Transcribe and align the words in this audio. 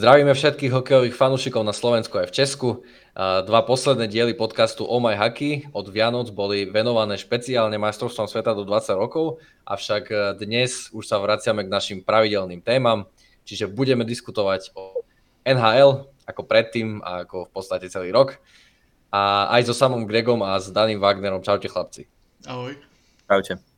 Zdravíme 0.00 0.32
všetkých 0.32 0.72
hokejových 0.72 1.12
fanúšikov 1.12 1.60
na 1.60 1.76
Slovensku 1.76 2.16
aj 2.16 2.32
v 2.32 2.36
Česku. 2.40 2.68
Dva 3.20 3.60
posledné 3.68 4.08
diely 4.08 4.32
podcastu 4.32 4.88
Oh 4.88 4.96
My 4.96 5.12
Hockey 5.12 5.68
od 5.76 5.92
Vianoc 5.92 6.32
boli 6.32 6.64
venované 6.64 7.20
špeciálne 7.20 7.76
majstrovstvom 7.76 8.24
sveta 8.24 8.56
do 8.56 8.64
20 8.64 8.96
rokov, 8.96 9.44
avšak 9.68 10.04
e, 10.08 10.16
dnes 10.40 10.88
už 10.96 11.04
sa 11.04 11.20
vraciame 11.20 11.68
k 11.68 11.72
našim 11.76 11.98
pravidelným 12.00 12.64
témam, 12.64 13.12
čiže 13.44 13.68
budeme 13.68 14.08
diskutovať 14.08 14.72
o 14.72 15.04
NHL 15.44 16.08
ako 16.24 16.42
predtým 16.48 17.04
a 17.04 17.28
ako 17.28 17.44
v 17.44 17.50
podstate 17.52 17.92
celý 17.92 18.08
rok. 18.08 18.40
A 19.12 19.52
aj 19.52 19.68
so 19.68 19.76
samom 19.76 20.08
Gregom 20.08 20.40
a 20.40 20.56
s 20.56 20.72
Daným 20.72 20.96
Wagnerom. 20.96 21.44
Čaute 21.44 21.68
chlapci. 21.68 22.08
Ahoj. 22.48 22.72
Čaute. 23.28 23.69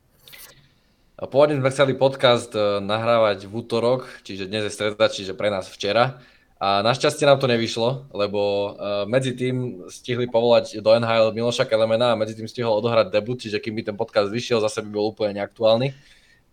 Pôvodne 1.13 1.61
sme 1.61 1.69
chceli 1.69 1.93
podcast 1.93 2.49
e, 2.57 2.81
nahrávať 2.81 3.45
v 3.45 3.53
útorok, 3.53 4.09
čiže 4.25 4.49
dnes 4.49 4.65
je 4.65 4.73
streda, 4.73 5.13
čiže 5.13 5.37
pre 5.37 5.53
nás 5.53 5.69
včera. 5.69 6.25
A 6.57 6.81
našťastie 6.81 7.29
nám 7.29 7.37
to 7.37 7.53
nevyšlo, 7.53 8.09
lebo 8.17 8.41
e, 8.41 8.69
medzi 9.13 9.37
tým 9.37 9.85
stihli 9.93 10.25
povolať 10.25 10.81
do 10.81 10.89
NHL 10.97 11.37
Miloša 11.37 11.69
Kelemena 11.69 12.17
a 12.17 12.19
medzi 12.19 12.33
tým 12.33 12.49
stihol 12.49 12.73
odohrať 12.81 13.13
debut, 13.13 13.37
čiže 13.37 13.61
kým 13.61 13.77
by 13.77 13.93
ten 13.93 13.97
podcast 14.01 14.33
vyšiel, 14.33 14.65
zase 14.65 14.81
by 14.81 14.89
bol 14.89 15.13
úplne 15.13 15.37
neaktuálny. 15.37 15.93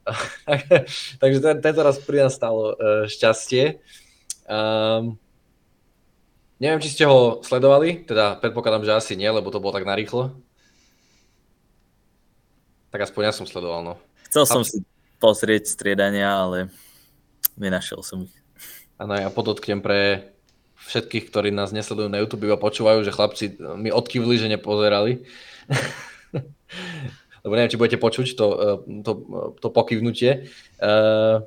Takže 1.24 1.40
ten, 1.40 1.56
tento 1.64 1.80
raz 1.80 1.96
pri 2.04 2.28
nás 2.28 2.36
stalo 2.36 2.76
e, 2.76 3.08
šťastie. 3.08 3.80
Um, 4.44 5.16
neviem, 6.60 6.84
či 6.84 7.00
ste 7.00 7.08
ho 7.08 7.40
sledovali, 7.48 8.04
teda 8.04 8.36
predpokladám, 8.44 8.84
že 8.84 8.92
asi 8.92 9.14
nie, 9.16 9.32
lebo 9.32 9.56
to 9.56 9.64
bolo 9.64 9.72
tak 9.72 9.88
narýchlo. 9.88 10.36
Tak 12.92 13.08
aspoň 13.08 13.22
ja 13.24 13.32
som 13.32 13.48
sledoval, 13.48 13.88
no. 13.88 14.09
Chcel 14.30 14.46
som 14.46 14.62
si 14.62 14.86
pozrieť 15.18 15.74
striedania, 15.74 16.30
ale 16.30 16.70
nenašiel 17.58 18.06
som 18.06 18.30
ich. 18.30 18.36
Áno, 19.02 19.18
ja 19.18 19.34
podotknem 19.34 19.82
pre 19.82 20.30
všetkých, 20.86 21.34
ktorí 21.34 21.50
nás 21.50 21.74
nesledujú 21.74 22.14
na 22.14 22.22
YouTube 22.22 22.46
a 22.54 22.62
počúvajú, 22.62 23.02
že 23.02 23.16
chlapci 23.16 23.58
mi 23.82 23.90
odkývli, 23.90 24.38
že 24.38 24.54
nepozerali. 24.54 25.26
Lebo 27.44 27.54
neviem, 27.58 27.72
či 27.74 27.80
budete 27.80 27.98
počuť 27.98 28.28
to, 28.38 28.46
eh, 28.54 28.78
to, 29.02 29.12
to 29.58 29.68
pokývnutie. 29.74 30.46
Eh, 30.78 31.38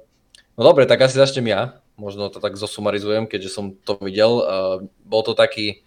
no 0.58 0.60
dobre, 0.60 0.82
tak 0.90 1.06
asi 1.06 1.22
začnem 1.22 1.54
ja. 1.54 1.78
Možno 1.94 2.34
to 2.34 2.42
tak 2.42 2.58
zosumarizujem, 2.58 3.30
keďže 3.30 3.50
som 3.52 3.78
to 3.78 3.94
videl. 4.02 4.42
Eh, 4.42 4.76
bol 5.06 5.22
to 5.22 5.38
taký... 5.38 5.86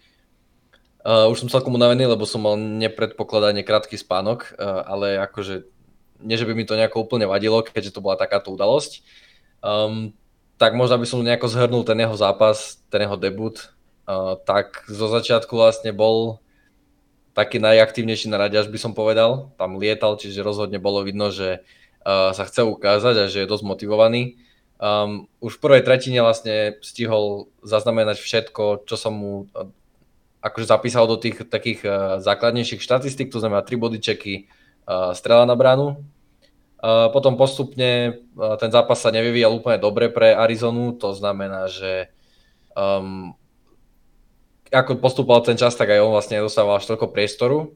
Už 1.05 1.37
som 1.37 1.53
celkom 1.53 1.77
unavený, 1.77 2.09
lebo 2.09 2.25
som 2.25 2.41
mal 2.41 2.57
nepredpokladane 2.57 3.61
krátky 3.61 3.93
spánok, 3.93 4.57
ale 4.57 5.21
akože 5.21 5.74
nie, 6.21 6.39
že 6.39 6.47
by 6.47 6.53
mi 6.55 6.63
to 6.63 6.79
nejako 6.79 7.03
úplne 7.07 7.27
vadilo, 7.27 7.63
keďže 7.63 7.99
to 7.99 8.03
bola 8.03 8.15
takáto 8.15 8.53
udalosť. 8.53 9.03
Um, 9.59 10.15
tak 10.55 10.71
možno 10.75 10.95
by 11.01 11.07
som 11.07 11.25
nejako 11.25 11.51
zhrnul 11.51 11.83
ten 11.83 11.99
jeho 11.99 12.15
zápas, 12.15 12.79
ten 12.87 13.03
jeho 13.03 13.19
debut. 13.19 13.59
Uh, 14.05 14.37
tak 14.45 14.85
zo 14.87 15.09
začiatku 15.11 15.51
vlastne 15.51 15.91
bol 15.91 16.39
taký 17.35 17.59
najaktívnejší 17.59 18.31
na 18.31 18.39
rade, 18.39 18.55
až 18.55 18.71
by 18.71 18.79
som 18.79 18.95
povedal. 18.95 19.51
Tam 19.59 19.75
lietal, 19.75 20.15
čiže 20.15 20.45
rozhodne 20.45 20.79
bolo 20.79 21.03
vidno, 21.03 21.33
že 21.35 21.59
uh, 22.07 22.31
sa 22.31 22.47
chce 22.47 22.63
ukázať 22.63 23.15
a 23.19 23.25
že 23.27 23.43
je 23.43 23.51
dosť 23.51 23.65
motivovaný. 23.67 24.39
Um, 24.79 25.27
už 25.39 25.59
v 25.59 25.63
prvej 25.63 25.83
tretine 25.83 26.19
vlastne 26.23 26.79
stihol 26.79 27.51
zaznamenať 27.63 28.19
všetko, 28.19 28.87
čo 28.87 28.95
som 28.95 29.19
mu 29.19 29.33
uh, 29.51 29.67
akože 30.39 30.67
zapísal 30.67 31.07
do 31.11 31.19
tých 31.19 31.43
takých 31.47 31.79
uh, 31.83 31.95
základnejších 32.23 32.83
štatistík, 32.83 33.31
to 33.31 33.43
znamená 33.43 33.63
3 33.67 33.75
body 33.75 33.99
checky, 33.99 34.47
strela 35.13 35.43
na 35.49 35.57
bránu. 35.57 36.01
Potom 37.11 37.33
postupne 37.33 38.21
ten 38.61 38.69
zápas 38.69 39.01
sa 39.01 39.09
nevyvíjal 39.09 39.57
úplne 39.57 39.81
dobre 39.81 40.13
pre 40.13 40.37
Arizonu, 40.37 40.93
to 40.93 41.17
znamená, 41.17 41.65
že 41.65 42.13
um, 42.77 43.33
ako 44.69 45.01
postupoval 45.01 45.41
ten 45.41 45.57
čas, 45.57 45.73
tak 45.73 45.89
aj 45.89 46.03
on 46.03 46.13
vlastne 46.13 46.37
nedostával 46.37 46.77
až 46.77 46.85
toľko 46.85 47.09
priestoru. 47.09 47.73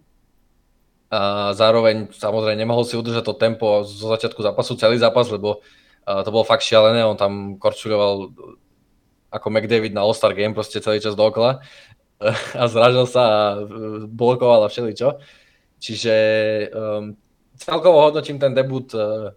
A 1.09 1.51
zároveň 1.57 2.13
samozrejme 2.13 2.53
nemohol 2.53 2.85
si 2.85 2.93
udržať 2.93 3.25
to 3.25 3.33
tempo 3.33 3.81
zo 3.81 4.13
začiatku 4.13 4.45
zápasu, 4.45 4.77
celý 4.77 5.01
zápas, 5.01 5.25
lebo 5.33 5.65
to 6.05 6.29
bolo 6.29 6.45
fakt 6.45 6.65
šialené, 6.65 7.01
on 7.05 7.17
tam 7.17 7.57
korčuloval 7.57 8.29
ako 9.29 9.47
McDavid 9.49 9.93
na 9.93 10.01
All-Star 10.05 10.33
Game 10.33 10.57
proste 10.57 10.81
celý 10.81 10.97
čas 10.97 11.13
dookola 11.13 11.61
a 12.61 12.63
zražil 12.65 13.05
sa 13.05 13.23
a 13.25 13.41
blokoval 14.09 14.65
a 14.65 14.69
všeličo. 14.69 15.21
Čiže 15.79 16.15
um, 16.75 17.15
celkovo 17.55 18.03
hodnotím 18.03 18.39
ten 18.39 18.51
debut 18.51 18.91
uh, 18.95 19.31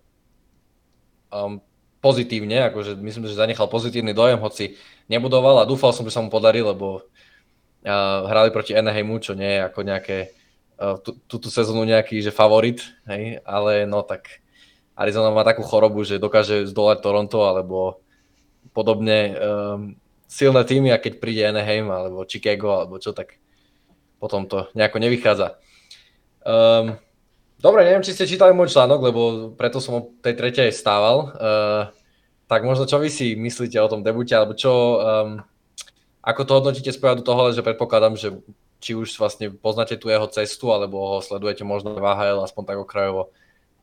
um, 1.31 1.63
pozitívne, 2.03 2.67
akože 2.71 2.99
myslím, 2.99 3.31
že 3.31 3.39
zanechal 3.39 3.71
pozitívny 3.71 4.11
dojem, 4.11 4.43
hoci 4.43 4.75
nebudoval 5.07 5.63
a 5.63 5.69
dúfal 5.71 5.95
som, 5.95 6.03
že 6.03 6.15
sa 6.15 6.23
mu 6.23 6.35
podarí, 6.35 6.59
lebo 6.59 7.07
uh, 7.87 8.27
hrali 8.27 8.51
proti 8.51 8.75
Anaheimu, 8.75 9.23
čo 9.23 9.39
nie 9.39 9.59
je 9.59 9.61
ako 9.63 9.81
nejaké 9.87 10.35
uh, 10.83 10.99
túto 11.31 11.47
sezónu 11.47 11.87
nejaký 11.87 12.19
že 12.19 12.35
favorit, 12.35 12.83
hej, 13.07 13.39
ale 13.47 13.87
no 13.87 14.03
tak 14.03 14.43
Arizona 14.99 15.31
má 15.31 15.47
takú 15.47 15.63
chorobu, 15.63 16.03
že 16.03 16.19
dokáže 16.21 16.67
zdolať 16.69 17.01
Toronto 17.01 17.47
alebo 17.47 18.03
podobne 18.75 19.35
um, 19.39 19.95
silné 20.27 20.63
týmy 20.67 20.91
a 20.91 20.99
keď 20.99 21.23
príde 21.23 21.43
Anaheim 21.47 21.87
alebo 21.89 22.27
Chicago 22.27 22.83
alebo 22.83 22.99
čo, 22.99 23.15
tak 23.15 23.39
potom 24.19 24.47
to 24.47 24.71
nejako 24.75 24.99
nevychádza. 25.03 25.59
Um, 26.43 26.99
dobre, 27.63 27.87
neviem, 27.87 28.03
či 28.03 28.15
ste 28.15 28.27
čítali 28.27 28.51
môj 28.51 28.75
článok, 28.75 29.01
lebo 29.03 29.21
preto 29.55 29.79
som 29.79 29.95
o 29.99 30.07
tej 30.23 30.35
tretej 30.35 30.71
stával. 30.75 31.31
Uh, 31.39 31.83
tak 32.51 32.67
možno 32.67 32.85
čo 32.85 32.99
vy 32.99 33.09
si 33.09 33.39
myslíte 33.39 33.79
o 33.79 33.91
tom 33.91 34.03
debute, 34.03 34.35
alebo 34.35 34.53
čo, 34.53 34.99
um, 34.99 35.41
ako 36.21 36.41
to 36.43 36.53
hodnotíte 36.59 36.91
z 36.93 37.01
pohľadu 37.01 37.23
toho, 37.23 37.55
že 37.55 37.65
predpokladám, 37.65 38.19
že 38.19 38.29
či 38.83 38.99
už 38.99 39.15
vlastne 39.17 39.55
poznáte 39.55 39.95
tú 39.95 40.11
jeho 40.11 40.27
cestu, 40.27 40.75
alebo 40.75 40.99
ho 40.99 41.19
sledujete 41.23 41.63
možno 41.63 41.95
v 41.95 42.03
AHL, 42.03 42.43
aspoň 42.43 42.63
tak 42.67 42.79
okrajovo 42.83 43.31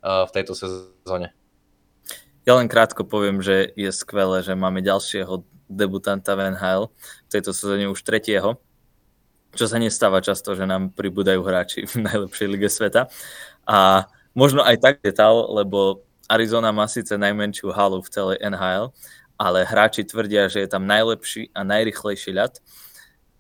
uh, 0.04 0.28
v 0.28 0.32
tejto 0.36 0.54
sezóne. 0.54 1.32
Ja 2.44 2.60
len 2.60 2.68
krátko 2.68 3.08
poviem, 3.08 3.40
že 3.40 3.72
je 3.80 3.90
skvelé, 3.96 4.44
že 4.44 4.60
máme 4.60 4.84
ďalšieho 4.84 5.48
debutanta 5.72 6.36
v 6.36 6.52
NHL, 6.58 6.92
v 7.26 7.32
tejto 7.32 7.56
sezóne 7.56 7.88
už 7.88 8.04
tretieho 8.04 8.60
čo 9.54 9.66
sa 9.66 9.82
nestáva 9.82 10.22
často, 10.22 10.54
že 10.54 10.66
nám 10.66 10.94
pribúdajú 10.94 11.42
hráči 11.42 11.86
v 11.90 12.06
najlepšej 12.06 12.48
lige 12.50 12.70
sveta. 12.70 13.10
A 13.66 14.06
možno 14.38 14.62
aj 14.62 14.78
tak 14.82 14.96
detal, 15.02 15.50
lebo 15.54 16.06
Arizona 16.30 16.70
má 16.70 16.86
síce 16.86 17.18
najmenšiu 17.18 17.74
halu 17.74 18.06
v 18.06 18.12
celej 18.14 18.38
NHL, 18.46 18.94
ale 19.40 19.66
hráči 19.66 20.06
tvrdia, 20.06 20.52
že 20.52 20.62
je 20.62 20.70
tam 20.70 20.86
najlepší 20.86 21.50
a 21.58 21.66
najrychlejší 21.66 22.32
ľad, 22.38 22.62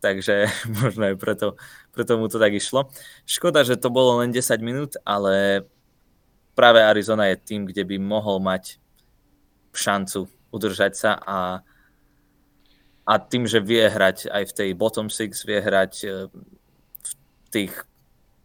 takže 0.01 0.49
možno 0.81 1.13
aj 1.13 1.15
preto, 1.21 1.47
preto 1.93 2.17
mu 2.17 2.25
to 2.25 2.41
tak 2.41 2.55
išlo. 2.55 2.89
Škoda, 3.29 3.61
že 3.61 3.77
to 3.77 3.93
bolo 3.93 4.23
len 4.25 4.33
10 4.33 4.41
minút, 4.65 4.97
ale 5.05 5.67
práve 6.57 6.81
Arizona 6.81 7.29
je 7.29 7.37
tým, 7.37 7.69
kde 7.69 7.85
by 7.85 7.95
mohol 8.01 8.41
mať 8.41 8.81
šancu 9.69 10.25
udržať 10.49 10.93
sa 10.97 11.11
a 11.21 11.61
a 13.09 13.17
tým, 13.17 13.49
že 13.49 13.57
vie 13.57 13.89
hrať 13.89 14.29
aj 14.29 14.43
v 14.53 14.53
tej 14.53 14.69
bottom 14.77 15.09
six, 15.09 15.41
vie 15.41 15.57
hrať 15.57 15.93
e, 16.05 16.29
v 17.01 17.47
tých 17.49 17.73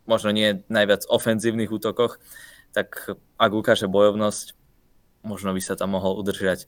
možno 0.09 0.33
nie 0.33 0.65
najviac 0.73 1.05
ofenzívnych 1.13 1.69
útokoch, 1.69 2.17
tak 2.73 3.13
ak 3.37 3.53
ukáže 3.53 3.93
bojovnosť, 3.93 4.57
možno 5.21 5.53
by 5.53 5.61
sa 5.61 5.77
tam 5.77 5.93
mohol 5.93 6.17
udržať 6.17 6.65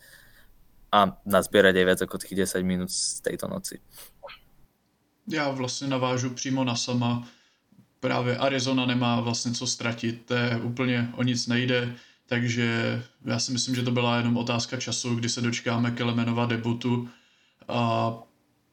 a 0.93 1.17
nazbierať 1.25 1.75
aj 1.77 1.87
viac 1.89 2.01
ako 2.05 2.21
tých 2.21 2.37
10 2.45 2.61
minút 2.69 2.93
z 2.93 3.21
tejto 3.25 3.49
noci. 3.49 3.81
Já 5.29 5.51
vlastně 5.51 5.89
navážu 5.89 6.31
přímo 6.31 6.65
na 6.65 6.77
sama. 6.77 7.29
Právě 8.01 8.37
Arizona 8.37 8.87
nemá 8.87 9.21
vlastně 9.21 9.53
co 9.53 9.67
ztratit, 9.67 10.27
to 10.27 10.35
je 10.35 10.61
úplně 10.63 11.11
o 11.17 11.23
nic 11.23 11.47
nejde, 11.47 11.97
takže 12.27 13.03
já 13.25 13.39
si 13.39 13.53
myslím, 13.53 13.75
že 13.75 13.83
to 13.83 13.91
byla 13.91 14.17
jenom 14.17 14.37
otázka 14.37 14.77
času, 14.77 15.15
kdy 15.15 15.29
se 15.29 15.41
dočkáme 15.41 15.91
Kelemenova 15.91 16.47
debutu 16.47 17.09
a 17.69 18.13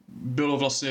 bylo 0.08 0.58
vlastně 0.58 0.90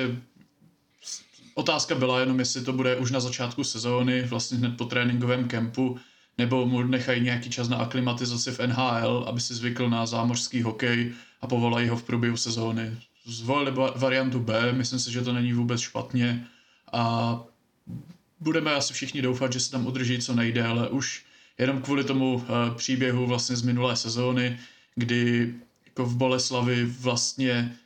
otázka 1.55 1.95
byla 1.95 2.19
jenom, 2.19 2.39
jestli 2.39 2.61
to 2.61 2.73
bude 2.73 2.95
už 2.95 3.11
na 3.11 3.19
začátku 3.19 3.63
sezóny, 3.63 4.21
vlastně 4.21 4.57
hned 4.57 4.77
po 4.77 4.85
tréninkovém 4.85 5.47
kempu, 5.47 6.00
nebo 6.38 6.65
mu 6.65 6.83
nechají 6.83 7.21
nějaký 7.21 7.50
čas 7.50 7.69
na 7.69 7.77
aklimatizaci 7.77 8.51
v 8.51 8.59
NHL, 8.59 9.25
aby 9.27 9.39
si 9.41 9.53
zvykl 9.53 9.89
na 9.89 10.05
zámořský 10.05 10.61
hokej 10.61 11.13
a 11.41 11.47
povolají 11.47 11.88
ho 11.89 11.97
v 11.97 12.03
průběhu 12.03 12.38
sezóny. 12.38 12.97
Zvolili 13.25 13.71
variantu 13.95 14.39
B, 14.39 14.73
myslím 14.73 14.99
si, 14.99 15.11
že 15.11 15.21
to 15.21 15.33
není 15.33 15.53
vůbec 15.53 15.81
špatně 15.81 16.47
a 16.94 17.39
budeme 18.39 18.75
asi 18.75 18.94
všichni 18.94 19.21
doufat, 19.21 19.53
že 19.53 19.59
se 19.59 19.71
tam 19.71 19.88
udrží 19.88 20.19
co 20.19 20.35
nejde, 20.35 20.65
ale 20.65 20.89
už 20.89 21.25
jenom 21.57 21.81
kvůli 21.81 22.03
tomu 22.03 22.44
eh, 22.44 22.75
příběhu 22.75 23.27
vlastně 23.27 23.56
z 23.56 23.61
minulé 23.61 23.95
sezóny, 23.95 24.59
kdy 24.95 25.53
jako 25.85 26.06
v 26.06 26.15
Boleslavi 26.15 26.85
vlastně 26.85 27.77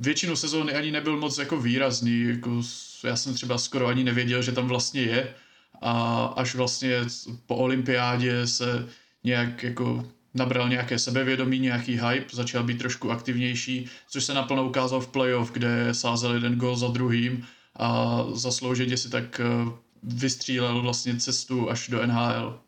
většinu 0.00 0.36
sezóny 0.36 0.72
ani 0.72 0.90
nebyl 0.90 1.16
moc 1.16 1.38
jako 1.38 1.60
výrazný, 1.60 2.22
jako 2.22 2.62
já 3.04 3.16
jsem 3.16 3.34
třeba 3.34 3.58
skoro 3.58 3.86
ani 3.86 4.04
nevěděl, 4.04 4.42
že 4.42 4.52
tam 4.52 4.68
vlastně 4.68 5.00
je 5.00 5.34
a 5.82 6.24
až 6.36 6.54
vlastně 6.54 7.00
po 7.46 7.56
olympiádě 7.56 8.46
se 8.46 8.88
nějak 9.24 9.62
jako 9.62 10.08
nabral 10.34 10.68
nějaké 10.68 10.98
sebevědomí, 10.98 11.58
nějaký 11.58 11.92
hype, 11.92 12.26
začal 12.32 12.62
být 12.64 12.78
trošku 12.78 13.10
aktivnější, 13.10 13.88
což 14.10 14.24
se 14.24 14.34
naplno 14.34 14.68
ukázal 14.68 15.00
v 15.00 15.08
playoff, 15.08 15.52
kde 15.52 15.94
sázel 15.94 16.34
jeden 16.34 16.56
gol 16.56 16.76
za 16.76 16.88
druhým 16.88 17.46
a 17.76 18.18
zaslouženě 18.32 18.96
si 18.96 19.10
tak 19.10 19.40
eh, 19.40 19.72
vystřílel 20.02 20.82
vlastně 20.82 21.16
cestu 21.16 21.70
až 21.70 21.88
do 21.88 22.06
NHL. 22.06 22.60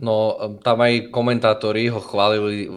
No, 0.00 0.32
tam 0.64 0.80
aj 0.80 1.12
komentátori 1.12 1.92
ho 1.92 2.00
chválili 2.00 2.72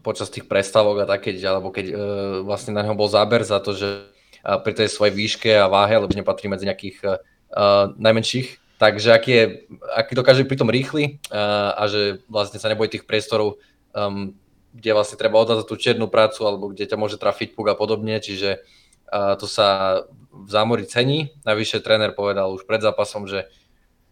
počas 0.00 0.32
tých 0.32 0.48
prestávok 0.48 1.04
a 1.04 1.10
také, 1.12 1.36
alebo 1.44 1.68
keď 1.68 1.86
uh, 1.92 1.96
vlastne 2.40 2.72
na 2.72 2.80
neho 2.80 2.96
bol 2.96 3.04
záber 3.04 3.44
za 3.44 3.60
to, 3.60 3.76
že 3.76 4.08
uh, 4.40 4.56
pri 4.64 4.72
tej 4.72 4.88
svojej 4.88 5.12
výške 5.12 5.52
a 5.52 5.68
váhe, 5.68 5.92
lebo 6.00 6.16
nepatrí 6.16 6.48
medzi 6.48 6.64
nejakých 6.64 7.04
uh, 7.04 7.92
najmenších, 8.00 8.80
takže 8.80 9.12
aký, 9.12 9.30
je, 9.32 9.44
aký 9.92 10.12
dokáže 10.16 10.48
pri 10.48 10.56
tom 10.56 10.72
rýchly 10.72 11.20
uh, 11.28 11.76
a 11.76 11.84
že 11.84 12.24
vlastne 12.32 12.56
sa 12.56 12.72
nebojí 12.72 12.88
tých 12.96 13.04
priestorov, 13.04 13.60
um, 13.92 14.32
kde 14.72 14.90
vlastne 14.96 15.20
treba 15.20 15.44
odhľadať 15.44 15.68
tú 15.68 15.76
čiernu 15.76 16.08
prácu 16.08 16.48
alebo 16.48 16.72
kde 16.72 16.88
ťa 16.88 16.96
môže 16.96 17.20
trafiť 17.20 17.52
puk 17.52 17.68
a 17.68 17.76
podobne, 17.76 18.16
čiže 18.24 18.64
uh, 19.12 19.36
to 19.36 19.44
sa 19.44 20.00
v 20.32 20.48
zámori 20.48 20.88
cení. 20.88 21.32
Navyše 21.44 21.84
tréner 21.84 22.16
povedal 22.16 22.52
už 22.56 22.64
pred 22.64 22.80
zápasom, 22.80 23.28
že 23.28 23.52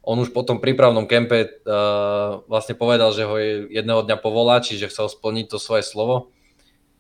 on 0.03 0.19
už 0.19 0.35
po 0.35 0.43
tom 0.43 0.59
prípravnom 0.59 1.07
kempe 1.07 1.47
uh, 1.47 2.43
vlastne 2.51 2.75
povedal, 2.75 3.15
že 3.15 3.23
ho 3.23 3.35
je 3.39 3.71
jedného 3.71 4.03
dňa 4.03 4.17
povolá, 4.19 4.59
čiže 4.59 4.91
chcel 4.91 5.07
splniť 5.07 5.47
to 5.55 5.59
svoje 5.63 5.87
slovo. 5.87 6.35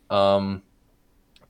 Um, 0.06 0.62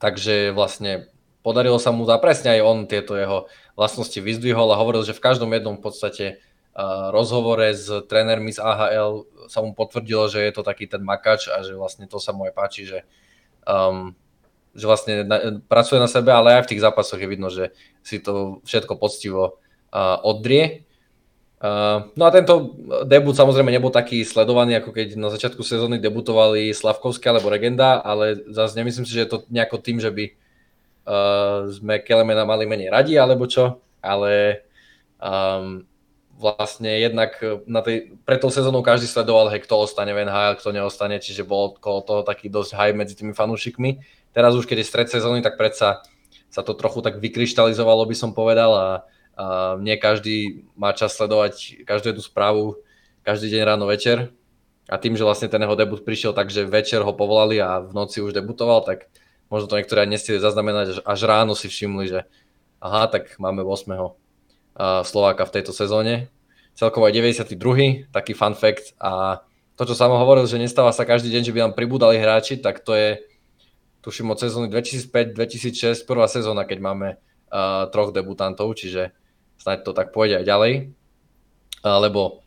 takže 0.01 0.49
vlastne 0.49 1.13
podarilo 1.45 1.77
sa 1.77 1.93
mu 1.93 2.09
za 2.09 2.17
presne 2.17 2.57
aj 2.57 2.61
on 2.65 2.77
tieto 2.89 3.13
jeho 3.13 3.45
vlastnosti 3.77 4.17
vyzdvihol 4.17 4.65
a 4.73 4.79
hovoril, 4.81 5.05
že 5.05 5.13
v 5.13 5.21
každom 5.21 5.53
jednom 5.53 5.77
v 5.77 5.83
podstate 5.85 6.25
uh, 6.73 7.13
rozhovore 7.13 7.69
s 7.69 7.85
trénermi 8.09 8.49
z 8.49 8.57
AHL 8.57 9.29
sa 9.45 9.61
mu 9.61 9.77
potvrdilo, 9.77 10.25
že 10.33 10.41
je 10.41 10.53
to 10.57 10.65
taký 10.65 10.89
ten 10.89 11.05
makač 11.05 11.53
a 11.53 11.61
že 11.61 11.77
vlastne 11.77 12.09
to 12.09 12.17
sa 12.17 12.33
mu 12.33 12.49
aj 12.49 12.53
páči, 12.57 12.89
že, 12.89 13.05
um, 13.69 14.17
že 14.73 14.89
vlastne 14.89 15.13
na, 15.21 15.37
pracuje 15.69 16.01
na 16.01 16.09
sebe, 16.09 16.33
ale 16.33 16.57
aj 16.57 16.65
v 16.65 16.71
tých 16.73 16.81
zápasoch 16.81 17.21
je 17.21 17.29
vidno, 17.29 17.53
že 17.53 17.77
si 18.01 18.17
to 18.17 18.63
všetko 18.65 18.97
poctivo 18.97 19.61
uh, 19.93 20.17
oddrie. 20.25 20.89
Uh, 21.63 22.11
no 22.19 22.27
a 22.27 22.31
tento 22.35 22.75
debut 23.07 23.31
samozrejme 23.31 23.71
nebol 23.71 23.87
taký 23.87 24.27
sledovaný, 24.27 24.83
ako 24.83 24.91
keď 24.91 25.15
na 25.15 25.31
začiatku 25.31 25.63
sezóny 25.63 25.95
debutovali 25.95 26.75
Slavkovský 26.75 27.31
alebo 27.31 27.47
Regenda, 27.47 28.03
ale 28.03 28.35
zase 28.51 28.75
nemyslím 28.75 29.07
si, 29.07 29.15
že 29.15 29.23
je 29.23 29.31
to 29.31 29.47
nejako 29.47 29.79
tým, 29.79 30.03
že 30.03 30.11
by 30.11 30.25
uh, 30.27 31.71
sme 31.71 32.03
Kelemena 32.03 32.43
mali 32.43 32.67
menej 32.67 32.91
radi 32.91 33.15
alebo 33.15 33.47
čo, 33.47 33.79
ale 34.03 34.67
um, 35.23 35.87
vlastne 36.35 36.99
jednak 36.99 37.39
na 37.63 37.79
tej, 37.79 38.11
pred 38.27 38.43
tou 38.43 38.51
sezónou 38.51 38.83
každý 38.83 39.07
sledoval, 39.07 39.47
hej, 39.47 39.63
kto 39.63 39.87
ostane 39.87 40.11
v 40.11 40.27
NHL, 40.27 40.59
kto 40.59 40.75
neostane, 40.75 41.15
čiže 41.23 41.47
bol 41.47 41.79
okolo 41.79 42.03
toho 42.03 42.21
taký 42.27 42.51
dosť 42.51 42.75
hype 42.75 42.99
medzi 42.99 43.15
tými 43.15 43.31
fanúšikmi. 43.31 44.03
Teraz 44.35 44.51
už 44.51 44.67
keď 44.67 44.83
je 44.83 44.89
stred 44.91 45.07
sezóny, 45.07 45.39
tak 45.39 45.55
predsa 45.55 46.03
sa 46.51 46.59
to 46.59 46.75
trochu 46.75 46.99
tak 46.99 47.23
vykryštalizovalo, 47.23 48.03
by 48.03 48.15
som 48.19 48.35
povedal 48.35 48.71
a 48.75 48.87
a 49.33 49.75
nie 49.81 49.97
každý 49.97 50.67
má 50.77 50.93
čas 50.93 51.17
sledovať 51.17 51.85
každú 51.89 52.13
jednu 52.13 52.23
správu 52.23 52.77
každý 53.23 53.55
deň 53.55 53.61
ráno 53.63 53.87
večer. 53.87 54.35
A 54.91 54.99
tým, 54.99 55.15
že 55.15 55.23
vlastne 55.23 55.47
ten 55.47 55.63
jeho 55.63 55.79
debut 55.79 56.03
prišiel 56.03 56.35
tak, 56.35 56.51
že 56.51 56.67
večer 56.67 57.01
ho 57.07 57.15
povolali 57.15 57.55
a 57.63 57.79
v 57.79 57.95
noci 57.95 58.19
už 58.19 58.35
debutoval, 58.35 58.83
tak 58.83 59.07
možno 59.47 59.71
to 59.71 59.79
niektoré 59.79 60.03
nestihli 60.03 60.43
zaznamenať, 60.43 61.07
až 61.07 61.19
ráno 61.23 61.55
si 61.55 61.71
všimli, 61.71 62.05
že 62.11 62.19
aha, 62.83 63.07
tak 63.07 63.39
máme 63.39 63.63
8. 63.63 63.87
Slováka 65.07 65.47
v 65.47 65.53
tejto 65.55 65.71
sezóne. 65.71 66.27
Celkovo 66.75 67.07
aj 67.07 67.15
92. 67.15 68.11
taký 68.11 68.35
fun 68.35 68.59
fact 68.59 68.91
a 68.99 69.39
to, 69.79 69.89
čo 69.89 69.95
som 69.97 70.13
hovoril, 70.13 70.45
že 70.45 70.61
nestáva 70.61 70.91
sa 70.91 71.07
každý 71.07 71.31
deň, 71.33 71.41
že 71.47 71.53
by 71.55 71.59
nám 71.63 71.73
pribúdali 71.73 72.19
hráči, 72.19 72.59
tak 72.59 72.83
to 72.83 72.93
je 72.93 73.23
tuším 74.03 74.35
od 74.35 74.37
sezóny 74.37 74.67
2005-2006, 74.69 76.03
prvá 76.03 76.27
sezóna, 76.27 76.67
keď 76.67 76.79
máme 76.83 77.07
uh, 77.15 77.87
troch 77.89 78.11
debutantov, 78.11 78.75
čiže 78.75 79.15
snáď 79.59 79.87
to 79.87 79.91
tak 79.91 80.15
pôjde 80.15 80.41
aj 80.41 80.45
ďalej, 80.45 80.73
lebo 81.83 82.43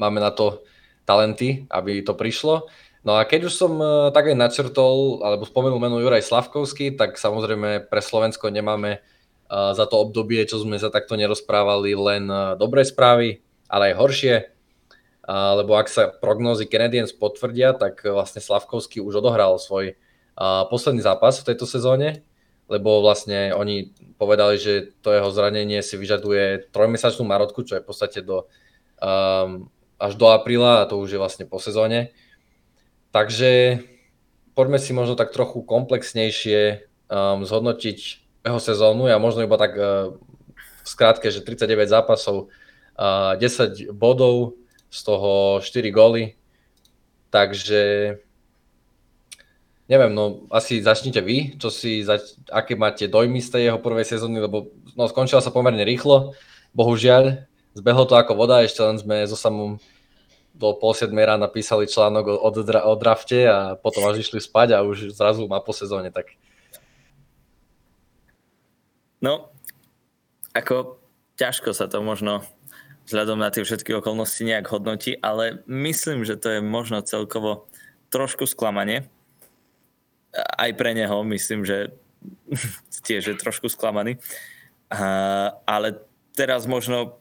máme 0.00 0.18
na 0.18 0.32
to 0.32 0.64
talenty, 1.04 1.66
aby 1.68 2.00
to 2.00 2.14
prišlo. 2.14 2.70
No 3.00 3.16
a 3.16 3.24
keď 3.24 3.48
už 3.48 3.54
som 3.56 3.72
e, 3.80 4.12
tak 4.12 4.28
aj 4.28 4.36
načrtol, 4.36 5.24
alebo 5.24 5.48
spomenul 5.48 5.80
meno 5.80 5.96
Juraj 6.04 6.20
Slavkovský, 6.20 7.00
tak 7.00 7.16
samozrejme 7.16 7.88
pre 7.88 8.04
Slovensko 8.04 8.52
nemáme 8.52 8.90
e, 8.92 9.00
za 9.48 9.88
to 9.88 10.04
obdobie, 10.04 10.44
čo 10.44 10.60
sme 10.60 10.76
sa 10.76 10.92
takto 10.92 11.16
nerozprávali, 11.16 11.96
len 11.96 12.28
e, 12.28 12.60
dobré 12.60 12.84
správy, 12.84 13.40
ale 13.72 13.92
aj 13.92 13.98
horšie. 13.98 14.36
Lebo 15.30 15.78
ak 15.78 15.86
sa 15.86 16.10
prognózy 16.10 16.66
Canadiens 16.66 17.14
potvrdia, 17.14 17.70
tak 17.70 18.02
vlastne 18.02 18.42
Slavkovský 18.42 18.98
už 18.98 19.22
odohral 19.22 19.62
svoj 19.62 19.94
posledný 20.66 21.06
zápas 21.06 21.38
v 21.38 21.54
tejto 21.54 21.70
sezóne 21.70 22.26
lebo 22.70 23.02
vlastne 23.02 23.50
oni 23.50 23.90
povedali, 24.14 24.56
že 24.56 24.94
to 25.02 25.10
jeho 25.10 25.28
zranenie 25.34 25.82
si 25.82 25.98
vyžaduje 25.98 26.70
trojmesačnú 26.70 27.26
marotku, 27.26 27.66
čo 27.66 27.76
je 27.76 27.82
v 27.82 27.88
podstate 27.90 28.22
do, 28.22 28.46
um, 29.02 29.66
až 29.98 30.14
do 30.14 30.30
apríla 30.30 30.80
a 30.80 30.88
to 30.88 31.02
už 31.02 31.18
je 31.18 31.20
vlastne 31.20 31.44
po 31.50 31.58
sezóne. 31.58 32.14
Takže 33.10 33.82
poďme 34.54 34.78
si 34.78 34.94
možno 34.94 35.18
tak 35.18 35.34
trochu 35.34 35.66
komplexnejšie 35.66 36.86
um, 37.10 37.42
zhodnotiť 37.42 37.98
jeho 38.46 38.60
sezónu. 38.62 39.10
Ja 39.10 39.18
možno 39.18 39.42
iba 39.42 39.58
tak 39.58 39.74
uh, 39.74 40.14
v 40.54 40.86
skratke, 40.86 41.34
že 41.34 41.42
39 41.42 41.90
zápasov, 41.90 42.54
uh, 42.94 43.34
10 43.34 43.90
bodov, 43.90 44.54
z 44.90 45.00
toho 45.06 45.62
4 45.62 45.90
góly. 45.90 46.34
Takže 47.30 48.14
neviem, 49.90 50.14
no 50.14 50.46
asi 50.54 50.78
začnite 50.78 51.18
vy, 51.18 51.58
čo 51.58 51.66
si, 51.66 52.06
zač- 52.06 52.38
aké 52.46 52.78
máte 52.78 53.10
dojmy 53.10 53.42
z 53.42 53.50
tej 53.50 53.62
jeho 53.68 53.82
prvej 53.82 54.06
sezóny, 54.06 54.38
lebo 54.38 54.70
no, 54.94 55.10
skončila 55.10 55.42
sa 55.42 55.50
pomerne 55.50 55.82
rýchlo, 55.82 56.38
bohužiaľ, 56.78 57.42
zbehlo 57.74 58.06
to 58.06 58.14
ako 58.14 58.38
voda, 58.38 58.62
ešte 58.62 58.86
len 58.86 59.02
sme 59.02 59.26
so 59.26 59.34
samom 59.34 59.82
do 60.54 60.78
pol 60.78 60.94
siedmej 60.94 61.26
rána 61.26 61.50
písali 61.50 61.90
článok 61.90 62.38
o, 62.38 62.48
dra- 62.54 62.86
o 62.86 62.94
drafte 62.94 63.50
a 63.50 63.74
potom 63.74 64.06
až 64.06 64.22
išli 64.22 64.38
spať 64.38 64.78
a 64.78 64.86
už 64.86 65.10
zrazu 65.10 65.50
má 65.50 65.58
po 65.58 65.74
sezóne, 65.74 66.14
tak... 66.14 66.38
No, 69.18 69.50
ako 70.54 71.02
ťažko 71.34 71.74
sa 71.74 71.90
to 71.90 71.98
možno 71.98 72.46
vzhľadom 73.10 73.42
na 73.42 73.50
tie 73.50 73.66
všetky 73.66 73.90
okolnosti 73.98 74.38
nejak 74.46 74.70
hodnotí, 74.70 75.18
ale 75.18 75.66
myslím, 75.66 76.22
že 76.22 76.38
to 76.38 76.56
je 76.56 76.60
možno 76.62 77.02
celkovo 77.02 77.66
trošku 78.14 78.46
sklamanie, 78.46 79.10
aj 80.34 80.70
pre 80.78 80.94
neho 80.94 81.22
myslím, 81.26 81.66
že 81.66 81.94
tiež 83.06 83.34
je 83.34 83.36
trošku 83.36 83.70
sklamaný. 83.70 84.18
Uh, 84.90 85.54
ale 85.66 86.02
teraz 86.34 86.66
možno 86.66 87.18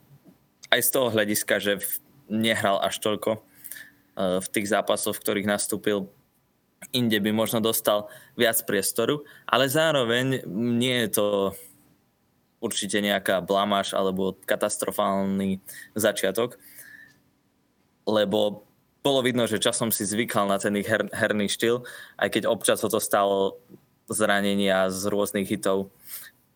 aj 0.74 0.82
z 0.82 0.90
toho 0.90 1.08
hľadiska, 1.14 1.62
že 1.62 1.82
nehral 2.30 2.82
až 2.82 2.98
toľko 3.02 3.38
uh, 3.38 4.42
v 4.42 4.48
tých 4.50 4.70
zápasoch, 4.74 5.18
v 5.18 5.22
ktorých 5.22 5.50
nastúpil, 5.50 6.10
inde 6.96 7.20
by 7.20 7.30
možno 7.36 7.60
dostal 7.62 8.08
viac 8.34 8.58
priestoru, 8.64 9.22
ale 9.46 9.70
zároveň 9.70 10.48
nie 10.50 11.06
je 11.06 11.10
to 11.22 11.28
určite 12.60 13.00
nejaká 13.00 13.40
blamáž 13.44 13.96
alebo 13.96 14.36
katastrofálny 14.48 15.64
začiatok, 15.96 16.60
lebo 18.08 18.69
bolo 19.00 19.24
vidno, 19.24 19.48
že 19.48 19.64
časom 19.64 19.92
si 19.94 20.04
zvykal 20.04 20.48
na 20.48 20.60
ten 20.60 20.76
ich 20.76 20.88
her, 20.88 21.08
herný 21.16 21.48
štýl, 21.48 21.88
aj 22.20 22.30
keď 22.36 22.44
občas 22.52 22.84
ho 22.84 22.90
to 22.92 23.00
stalo 23.00 23.60
zranenia 24.12 24.90
z 24.92 25.08
rôznych 25.08 25.48
hitov, 25.48 25.94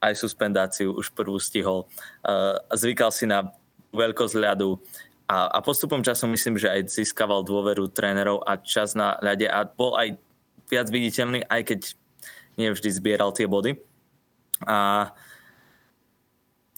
aj 0.04 0.20
suspendáciu 0.20 0.92
už 0.92 1.16
prvú 1.16 1.40
stihol. 1.40 1.88
Uh, 2.26 2.60
zvykal 2.76 3.14
si 3.14 3.24
na 3.24 3.56
veľkosť 3.96 4.36
ľadu 4.36 4.82
a, 5.30 5.48
a 5.48 5.58
postupom 5.64 6.04
času 6.04 6.28
myslím, 6.28 6.60
že 6.60 6.68
aj 6.68 6.92
získaval 6.92 7.48
dôveru 7.48 7.88
trénerov 7.88 8.44
a 8.44 8.60
čas 8.60 8.98
na 8.98 9.16
ľade 9.24 9.48
a 9.48 9.64
bol 9.64 9.96
aj 9.96 10.20
viac 10.68 10.92
viditeľný, 10.92 11.48
aj 11.48 11.62
keď 11.64 11.80
nevždy 12.60 12.90
zbieral 12.92 13.32
tie 13.32 13.48
body. 13.48 13.80
A 14.68 15.10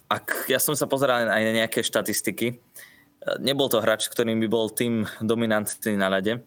ak 0.06 0.46
ja 0.46 0.62
som 0.62 0.78
sa 0.78 0.86
pozeral 0.86 1.26
aj 1.26 1.44
na 1.44 1.54
nejaké 1.66 1.82
štatistiky, 1.82 2.62
Nebol 3.42 3.68
to 3.74 3.82
hráč, 3.82 4.06
ktorým 4.06 4.38
by 4.46 4.48
bol 4.50 4.70
tým 4.70 5.10
dominantný 5.18 5.98
na 5.98 6.14
ľade. 6.14 6.46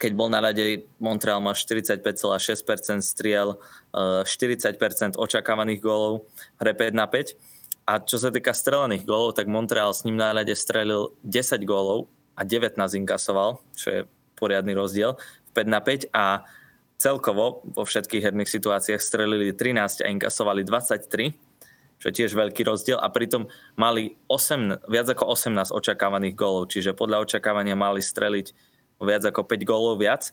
Keď 0.00 0.12
bol 0.16 0.32
na 0.32 0.40
ľade, 0.40 0.88
Montreal 0.96 1.44
má 1.44 1.52
45,6% 1.52 3.04
striel, 3.04 3.60
40% 3.92 5.20
očakávaných 5.20 5.80
gólov, 5.84 6.24
hre 6.56 6.72
5 6.72 6.96
na 6.96 7.06
5. 7.06 7.36
A 7.84 8.00
čo 8.00 8.16
sa 8.16 8.32
týka 8.32 8.56
strelených 8.56 9.04
gólov, 9.04 9.36
tak 9.36 9.44
Montreal 9.44 9.92
s 9.92 10.08
ním 10.08 10.16
na 10.16 10.32
ľade 10.32 10.56
strelil 10.56 11.12
10 11.20 11.60
gólov 11.68 12.08
a 12.32 12.42
19 12.42 12.80
inkasoval, 13.04 13.60
čo 13.76 13.86
je 13.92 14.00
poriadny 14.40 14.72
rozdiel, 14.72 15.20
5 15.52 15.68
na 15.68 15.84
5 15.84 16.10
a 16.10 16.48
celkovo 16.96 17.60
vo 17.62 17.82
všetkých 17.84 18.32
herných 18.32 18.50
situáciách 18.50 19.02
strelili 19.02 19.52
13 19.52 20.00
a 20.00 20.10
inkasovali 20.10 20.64
23 20.64 21.53
čo 21.98 22.10
je 22.10 22.16
tiež 22.22 22.36
veľký 22.36 22.62
rozdiel 22.66 22.98
a 23.00 23.08
pritom 23.08 23.48
mali 23.78 24.18
8, 24.28 24.88
viac 24.90 25.06
ako 25.08 25.34
18 25.34 25.72
očakávaných 25.72 26.34
gólov, 26.36 26.70
čiže 26.70 26.92
podľa 26.92 27.24
očakávania 27.24 27.78
mali 27.78 28.04
streliť 28.04 28.52
viac 29.00 29.22
ako 29.24 29.46
5 29.46 29.64
gólov 29.64 30.00
viac. 30.00 30.30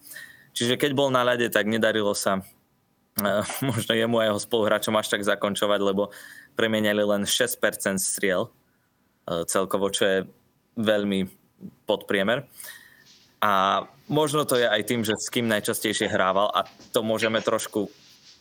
Čiže 0.52 0.76
keď 0.76 0.92
bol 0.94 1.10
na 1.10 1.24
ľade, 1.24 1.48
tak 1.48 1.68
nedarilo 1.68 2.12
sa 2.12 2.44
uh, 2.44 3.44
možno 3.70 3.96
jemu 3.96 4.20
a 4.20 4.28
jeho 4.30 4.40
spoluhráčom 4.40 4.96
až 5.00 5.08
tak 5.12 5.24
zakončovať, 5.24 5.80
lebo 5.80 6.12
premieniali 6.60 7.02
len 7.02 7.24
6% 7.24 7.58
striel 7.98 8.52
uh, 8.52 9.44
celkovo, 9.48 9.88
čo 9.90 10.04
je 10.04 10.18
veľmi 10.76 11.30
podpriemer. 11.86 12.48
A 13.42 13.86
možno 14.06 14.46
to 14.46 14.54
je 14.54 14.70
aj 14.70 14.86
tým, 14.86 15.02
že 15.02 15.18
s 15.18 15.34
kým 15.34 15.50
najčastejšie 15.50 16.06
hrával 16.06 16.54
a 16.54 16.68
to 16.94 17.02
môžeme 17.02 17.42
trošku 17.42 17.90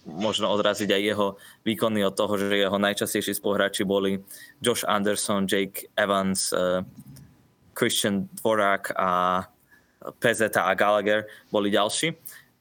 možno 0.09 0.49
odraziť 0.49 0.91
aj 0.91 1.03
jeho 1.03 1.27
výkony 1.65 2.01
od 2.05 2.17
toho, 2.17 2.37
že 2.41 2.57
jeho 2.57 2.79
najčastejší 2.81 3.37
spoluhráči 3.37 3.85
boli 3.85 4.21
Josh 4.65 4.85
Anderson, 4.89 5.45
Jake 5.45 5.93
Evans, 5.97 6.53
uh, 6.53 6.81
Christian 7.77 8.29
Dvorak 8.41 8.93
a 8.97 9.45
Pezeta 10.17 10.65
a 10.65 10.73
Gallagher 10.73 11.29
boli 11.53 11.69
ďalší. 11.69 12.17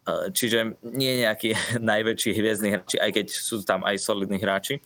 Uh, 0.08 0.31
čiže 0.36 0.79
nie 0.84 1.24
nejaký 1.24 1.55
najväčší 1.91 2.31
hviezdny 2.36 2.69
hráči, 2.75 2.98
aj 3.00 3.12
keď 3.15 3.25
sú 3.31 3.63
tam 3.63 3.88
aj 3.88 3.96
solidní 4.00 4.39
hráči, 4.39 4.84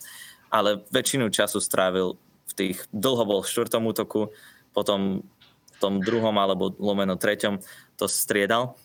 ale 0.54 0.86
väčšinu 0.94 1.34
času 1.34 1.58
strávil 1.58 2.22
v 2.50 2.54
tých, 2.54 2.78
dlho 2.94 3.26
bol 3.26 3.40
v 3.42 3.50
štvrtom 3.50 3.82
útoku, 3.90 4.30
potom 4.78 5.26
v 5.74 5.78
tom 5.82 5.98
druhom 5.98 6.38
alebo 6.38 6.70
lomeno 6.78 7.18
treťom 7.18 7.58
to 7.98 8.06
striedal. 8.06 8.78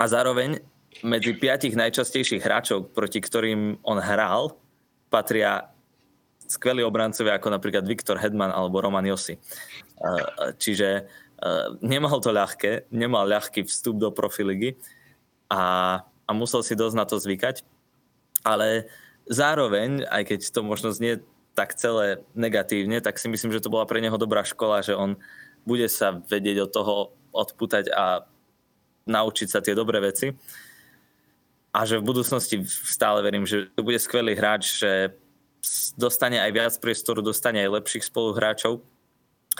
A 0.00 0.08
zároveň 0.08 0.60
medzi 1.02 1.36
piatich 1.36 1.76
najčastejších 1.76 2.40
hráčov, 2.40 2.92
proti 2.94 3.20
ktorým 3.20 3.82
on 3.84 3.98
hral, 4.00 4.56
patria 5.12 5.68
skvelí 6.46 6.86
obrancovia 6.86 7.36
ako 7.36 7.50
napríklad 7.50 7.82
Viktor 7.82 8.16
Hedman 8.22 8.54
alebo 8.54 8.78
Roman 8.78 9.04
Josi. 9.04 9.36
Čiže 10.56 11.10
nemal 11.82 12.22
to 12.22 12.30
ľahké, 12.30 12.88
nemal 12.94 13.26
ľahký 13.26 13.66
vstup 13.66 13.98
do 13.98 14.08
profiligy 14.14 14.78
a, 15.50 16.00
a 16.06 16.30
musel 16.32 16.62
si 16.62 16.78
dosť 16.78 16.96
na 16.96 17.04
to 17.04 17.18
zvykať. 17.18 17.66
Ale 18.46 18.86
zároveň, 19.26 20.06
aj 20.06 20.22
keď 20.32 20.40
to 20.54 20.60
možno 20.62 20.94
znie 20.94 21.18
tak 21.58 21.74
celé 21.74 22.22
negatívne, 22.38 23.02
tak 23.02 23.18
si 23.18 23.26
myslím, 23.26 23.50
že 23.50 23.64
to 23.64 23.72
bola 23.72 23.88
pre 23.88 23.98
neho 23.98 24.14
dobrá 24.14 24.46
škola, 24.46 24.86
že 24.86 24.94
on 24.94 25.18
bude 25.66 25.90
sa 25.90 26.14
vedieť 26.14 26.68
od 26.68 26.70
toho 26.70 26.94
odputať 27.34 27.90
a 27.90 28.22
naučiť 29.10 29.48
sa 29.50 29.58
tie 29.58 29.74
dobré 29.74 29.98
veci 29.98 30.30
a 31.76 31.84
že 31.84 32.00
v 32.00 32.08
budúcnosti 32.08 32.64
stále 32.64 33.20
verím, 33.20 33.44
že 33.44 33.68
to 33.76 33.84
bude 33.84 34.00
skvelý 34.00 34.32
hráč, 34.32 34.80
že 34.80 35.12
dostane 36.00 36.40
aj 36.40 36.50
viac 36.56 36.72
priestoru, 36.80 37.20
dostane 37.20 37.60
aj 37.60 37.84
lepších 37.84 38.08
spoluhráčov. 38.08 38.80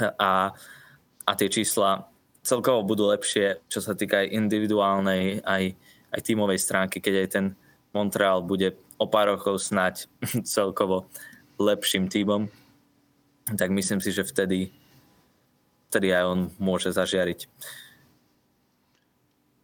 A, 0.00 0.56
a 1.28 1.32
tie 1.36 1.52
čísla 1.52 2.08
celkovo 2.40 2.88
budú 2.88 3.12
lepšie, 3.12 3.60
čo 3.68 3.84
sa 3.84 3.92
týka 3.92 4.24
aj 4.24 4.32
individuálnej, 4.32 5.44
aj, 5.44 5.76
aj 6.16 6.20
tímovej 6.24 6.56
stránky, 6.56 7.04
keď 7.04 7.14
aj 7.20 7.28
ten 7.28 7.46
Montreal 7.92 8.40
bude 8.40 8.72
o 8.96 9.04
pár 9.04 9.36
rokov 9.36 9.60
snať 9.60 10.08
celkovo 10.56 11.12
lepším 11.60 12.08
tímom, 12.08 12.48
tak 13.60 13.68
myslím 13.76 14.00
si, 14.00 14.08
že 14.08 14.24
vtedy, 14.24 14.72
vtedy 15.92 16.16
aj 16.16 16.24
on 16.32 16.40
môže 16.56 16.96
zažiariť 16.96 17.44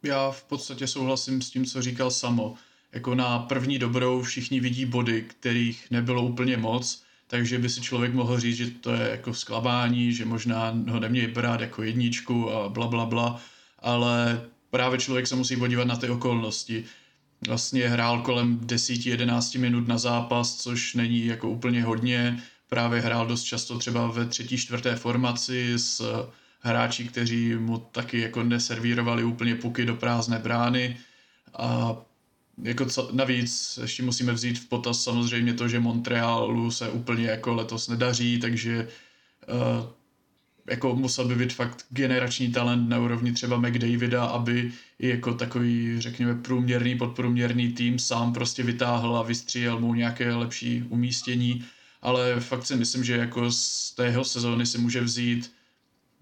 já 0.02 0.30
v 0.30 0.42
podstatě 0.42 0.86
souhlasím 0.86 1.42
s 1.42 1.50
tím, 1.50 1.64
co 1.64 1.82
říkal 1.82 2.10
Samo. 2.10 2.54
Jako 2.92 3.14
na 3.14 3.38
první 3.38 3.78
dobrou 3.78 4.22
všichni 4.22 4.60
vidí 4.60 4.86
body, 4.86 5.22
kterých 5.22 5.90
nebylo 5.90 6.22
úplně 6.22 6.56
moc, 6.56 7.02
takže 7.26 7.58
by 7.58 7.68
si 7.68 7.80
člověk 7.80 8.14
mohl 8.14 8.40
říct, 8.40 8.56
že 8.56 8.70
to 8.70 8.92
je 8.92 9.10
jako 9.10 9.34
sklabání, 9.34 10.12
že 10.12 10.24
možná 10.24 10.74
ho 10.88 11.00
nemějí 11.00 11.26
brát 11.26 11.60
jako 11.60 11.82
jedničku 11.82 12.50
a 12.50 12.68
bla, 12.68 12.86
bla, 12.86 13.06
bla, 13.06 13.40
ale 13.78 14.42
právě 14.70 14.98
člověk 14.98 15.26
se 15.26 15.36
musí 15.36 15.56
podívat 15.56 15.84
na 15.84 15.96
ty 15.96 16.08
okolnosti. 16.08 16.84
Vlastně 17.46 17.88
hrál 17.88 18.22
kolem 18.22 18.60
10-11 18.60 19.60
minut 19.60 19.88
na 19.88 19.98
zápas, 19.98 20.56
což 20.56 20.94
není 20.94 21.26
jako 21.26 21.50
úplně 21.50 21.82
hodně. 21.82 22.42
Právě 22.68 23.00
hrál 23.00 23.26
dost 23.26 23.42
často 23.42 23.78
třeba 23.78 24.06
ve 24.06 24.26
třetí, 24.26 24.58
čtvrté 24.58 24.96
formaci 24.96 25.72
s 25.76 26.02
hráči, 26.62 27.04
kteří 27.04 27.54
mu 27.54 27.78
taky 27.78 28.20
jako 28.20 28.42
neservírovali 28.42 29.24
úplně 29.24 29.54
puky 29.54 29.84
do 29.84 29.96
prázdné 29.96 30.38
brány. 30.38 30.96
A 31.58 31.96
jako 32.62 32.86
co, 32.86 33.10
navíc 33.12 33.78
ještě 33.82 34.02
musíme 34.02 34.32
vzít 34.32 34.58
v 34.58 34.68
potaz 34.68 35.02
samozřejmě 35.02 35.54
to, 35.54 35.68
že 35.68 35.80
Montrealu 35.80 36.70
se 36.70 36.90
úplně 36.90 37.26
jako 37.26 37.54
letos 37.54 37.88
nedaří, 37.88 38.40
takže 38.40 38.88
uh, 39.48 39.86
jako 40.70 40.96
musel 40.96 41.28
by 41.28 41.34
být 41.34 41.52
fakt 41.52 41.86
generační 41.90 42.52
talent 42.52 42.88
na 42.88 42.98
úrovni 42.98 43.32
třeba 43.32 43.56
McDavida, 43.56 44.24
aby 44.24 44.72
i 44.98 45.08
jako 45.08 45.34
takový, 45.34 46.00
řekněme, 46.00 46.34
průměrný, 46.34 46.98
podprůměrný 46.98 47.72
tým 47.72 47.98
sám 47.98 48.32
prostě 48.32 48.62
vytáhl 48.62 49.16
a 49.16 49.22
vystříjel 49.22 49.80
mu 49.80 49.94
nějaké 49.94 50.34
lepší 50.34 50.82
umístění, 50.88 51.64
ale 52.02 52.40
fakt 52.40 52.66
si 52.66 52.76
myslím, 52.76 53.04
že 53.04 53.16
jako 53.16 53.50
z 53.50 53.90
tého 53.94 54.24
sezóny 54.24 54.66
si 54.66 54.78
může 54.78 55.00
vzít 55.00 55.52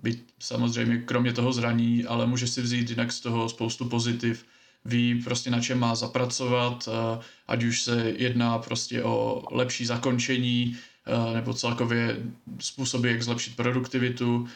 byť 0.03 0.25
samozřejmě 0.39 0.99
kromě 0.99 1.33
toho 1.33 1.53
zraní, 1.53 2.05
ale 2.05 2.27
může 2.27 2.47
si 2.47 2.63
vzít 2.63 2.91
jinak 2.91 3.13
z 3.13 3.21
toho 3.21 3.49
spoustu 3.49 3.85
pozitiv, 3.85 4.45
ví 4.85 5.23
prostě 5.23 5.51
na 5.51 5.61
čem 5.61 5.79
má 5.79 5.95
zapracovat, 5.95 6.89
eh, 6.89 7.21
ať 7.49 7.65
už 7.65 7.83
se 7.83 8.13
jedná 8.17 8.59
prostě 8.59 9.05
o 9.05 9.43
lepší 9.51 9.87
zakončení, 9.87 10.77
eh, 11.07 11.35
nebo 11.35 11.55
celkově 11.55 12.17
způsoby, 12.59 13.11
jak 13.11 13.23
zlepšit 13.23 13.57
produktivitu, 13.57 14.49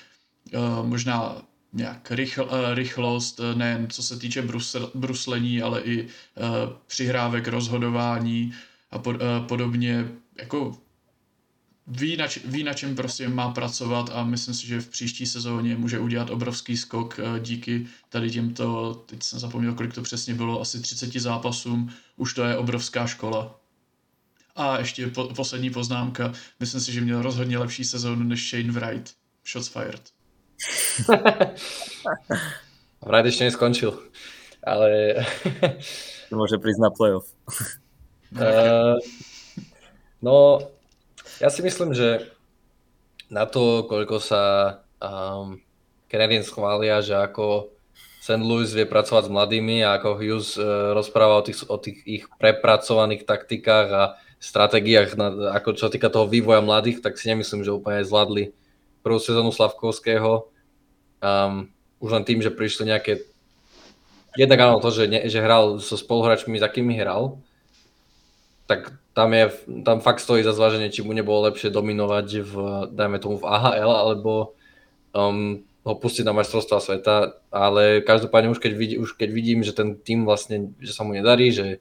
eh, 0.52 0.58
možná 0.82 1.42
nějak 1.72 2.10
rychl, 2.10 2.48
rychlost, 2.74 3.40
nejen 3.54 3.90
co 3.90 4.02
se 4.02 4.18
týče 4.18 4.42
brusl, 4.42 4.90
bruslení, 4.94 5.62
ale 5.62 5.82
i 5.82 6.08
přihrávek, 6.86 7.48
rozhodování 7.48 8.54
a 8.90 8.98
pod, 8.98 9.16
podobně. 9.48 10.08
Jako 10.38 10.78
ví 11.86 12.16
na, 12.16 12.26
ví, 12.44 12.62
na 12.62 12.72
čem 12.72 12.96
prostě 12.96 13.28
má 13.28 13.50
pracovat 13.50 14.10
a 14.12 14.24
myslím 14.24 14.54
si, 14.54 14.66
že 14.66 14.80
v 14.80 14.88
příští 14.88 15.26
sezóně 15.26 15.76
může 15.76 15.98
udělat 15.98 16.30
obrovský 16.30 16.76
skok 16.76 17.18
eh, 17.18 17.40
díky 17.40 17.86
tady 18.08 18.30
těmto, 18.30 18.94
teď 19.06 19.22
jsem 19.22 19.38
zapomněl, 19.38 19.74
kolik 19.74 19.94
to 19.94 20.02
přesně 20.02 20.34
bylo, 20.34 20.60
asi 20.60 20.80
30 20.80 21.12
zápasům, 21.12 21.90
už 22.16 22.34
to 22.34 22.44
je 22.44 22.56
obrovská 22.56 23.06
škola. 23.06 23.60
A 24.56 24.78
ještě 24.78 25.06
po, 25.06 25.24
poslední 25.24 25.70
poznámka, 25.70 26.32
myslím 26.60 26.80
si, 26.80 26.92
že 26.92 27.00
měl 27.00 27.22
rozhodně 27.22 27.58
lepší 27.58 27.84
sezónu 27.84 28.22
než 28.22 28.50
Shane 28.50 28.72
Wright. 28.72 29.14
Shots 29.52 29.68
fired. 29.68 30.02
Wright 33.06 33.26
ještě 33.26 33.44
neskončil, 33.44 34.02
ale... 34.66 35.14
Může 36.30 36.58
přiznat 36.58 36.92
playoff. 36.96 37.32
uh, 38.32 38.98
no, 40.22 40.58
Ja 41.42 41.50
si 41.50 41.60
myslím, 41.66 41.90
že 41.96 42.30
na 43.26 43.48
to, 43.48 43.82
koľko 43.90 44.22
sa 44.22 44.42
um, 45.02 45.58
Canadiens 46.06 46.46
chvália, 46.46 47.02
že 47.02 47.18
ako 47.18 47.74
St. 48.22 48.40
Louis 48.40 48.70
vie 48.70 48.86
pracovať 48.86 49.28
s 49.28 49.34
mladými 49.34 49.82
a 49.82 49.98
ako 49.98 50.16
Hughes 50.16 50.54
uh, 50.54 50.94
rozpráva 50.94 51.42
o 51.42 51.44
tých, 51.44 51.66
o 51.66 51.76
tých 51.76 51.98
ich 52.06 52.24
prepracovaných 52.38 53.26
taktikách 53.26 53.88
a 53.90 54.02
stratégiách, 54.38 55.16
na, 55.18 55.56
ako 55.56 55.74
čo 55.74 55.90
týka 55.90 56.12
toho 56.12 56.28
vývoja 56.28 56.60
mladých, 56.60 57.00
tak 57.00 57.16
si 57.18 57.32
nemyslím, 57.32 57.64
že 57.64 57.74
úplne 57.74 58.04
zvládli 58.04 58.52
prvú 59.02 59.18
sezónu 59.18 59.50
Slavkovského. 59.50 60.48
Um, 61.18 61.72
už 61.98 62.10
len 62.14 62.24
tým, 62.24 62.44
že 62.44 62.52
prišli 62.52 62.92
nejaké... 62.92 63.24
Jednak 64.36 64.60
áno 64.60 64.78
to, 64.82 64.92
že, 64.92 65.08
ne, 65.08 65.24
že 65.26 65.40
hral 65.40 65.80
so 65.80 65.96
spoluhráčmi, 65.96 66.60
za 66.60 66.68
kými 66.68 66.98
hral, 67.00 67.38
tak 68.66 68.92
tam, 69.14 69.30
je, 69.30 69.50
tam 69.86 70.02
fakt 70.02 70.18
stojí 70.18 70.42
za 70.42 70.52
zváženie, 70.52 70.90
či 70.90 71.06
mu 71.06 71.14
nebolo 71.14 71.46
lepšie 71.46 71.70
dominovať 71.70 72.28
v, 72.42 72.52
dajme 72.90 73.18
tomu 73.22 73.38
v 73.38 73.46
AHL, 73.46 73.90
alebo 73.94 74.58
um, 75.14 75.62
ho 75.86 75.94
pustiť 75.94 76.26
na 76.26 76.34
majstrovstvá 76.34 76.82
sveta, 76.82 77.38
ale 77.54 78.02
každopádne 78.02 78.50
už 78.50 78.58
keď, 78.58 78.72
vidí, 78.74 78.96
už 78.98 79.14
keď 79.14 79.30
vidím, 79.30 79.62
že 79.62 79.76
ten 79.76 79.94
tým 79.94 80.26
vlastne, 80.26 80.74
že 80.82 80.90
sa 80.90 81.06
mu 81.06 81.14
nedarí, 81.14 81.54
že 81.54 81.78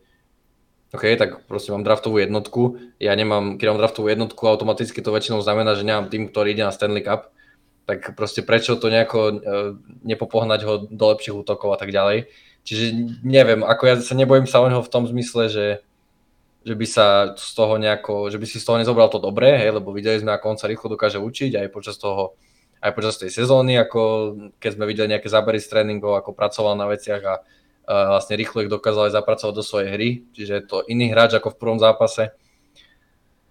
OK, 0.93 1.09
tak 1.17 1.49
proste 1.49 1.73
mám 1.73 1.81
draftovú 1.81 2.21
jednotku, 2.21 2.77
ja 3.01 3.17
nemám, 3.17 3.57
keď 3.57 3.65
mám 3.73 3.81
draftovú 3.81 4.13
jednotku, 4.13 4.45
automaticky 4.45 5.01
to 5.01 5.09
väčšinou 5.09 5.41
znamená, 5.41 5.73
že 5.73 5.87
nemám 5.87 6.13
tým, 6.13 6.29
ktorý 6.29 6.53
ide 6.53 6.61
na 6.61 6.75
Stanley 6.75 7.01
Cup, 7.01 7.33
tak 7.89 8.13
proste 8.13 8.45
prečo 8.45 8.77
to 8.77 8.93
nejako 8.93 9.19
uh, 9.19 9.35
nepopohnať 10.05 10.59
ho 10.69 10.73
do 10.85 11.05
lepších 11.09 11.33
útokov 11.33 11.73
a 11.73 11.77
tak 11.81 11.89
ďalej. 11.89 12.29
Čiže 12.63 12.85
neviem, 13.25 13.65
ako 13.65 13.83
ja 13.89 13.95
sa 13.99 14.15
nebojím 14.15 14.47
sa 14.47 14.61
o 14.61 14.69
neho 14.69 14.85
v 14.85 14.91
tom 14.93 15.03
zmysle, 15.03 15.49
že 15.51 15.65
že 16.63 16.75
by 16.79 16.85
sa 16.87 17.07
z 17.35 17.51
toho 17.53 17.75
nejako, 17.75 18.31
že 18.31 18.39
by 18.39 18.45
si 18.47 18.57
z 18.59 18.65
toho 18.65 18.79
nezobral 18.79 19.11
to 19.11 19.19
dobré, 19.19 19.59
hej, 19.59 19.75
lebo 19.75 19.91
videli 19.91 20.15
sme, 20.23 20.31
ako 20.31 20.55
on 20.55 20.59
sa 20.59 20.71
rýchlo 20.71 20.95
dokáže 20.95 21.19
učiť 21.19 21.59
aj 21.59 21.67
počas 21.75 21.99
toho, 21.99 22.39
aj 22.79 22.91
počas 22.95 23.19
tej 23.19 23.35
sezóny, 23.35 23.75
ako 23.75 24.01
keď 24.63 24.71
sme 24.79 24.87
videli 24.87 25.11
nejaké 25.11 25.27
zábery 25.27 25.59
z 25.59 25.67
tréningov, 25.67 26.15
ako 26.15 26.31
pracoval 26.31 26.79
na 26.79 26.87
veciach 26.87 27.23
a, 27.23 27.35
a 27.87 27.93
vlastne 28.15 28.39
rýchlo 28.39 28.63
ich 28.63 28.71
dokázal 28.71 29.11
aj 29.11 29.15
zapracovať 29.19 29.53
do 29.59 29.63
svojej 29.63 29.89
hry, 29.91 30.09
čiže 30.31 30.53
je 30.55 30.65
to 30.67 30.77
iný 30.87 31.11
hráč 31.11 31.35
ako 31.35 31.51
v 31.51 31.59
prvom 31.59 31.79
zápase. 31.83 32.31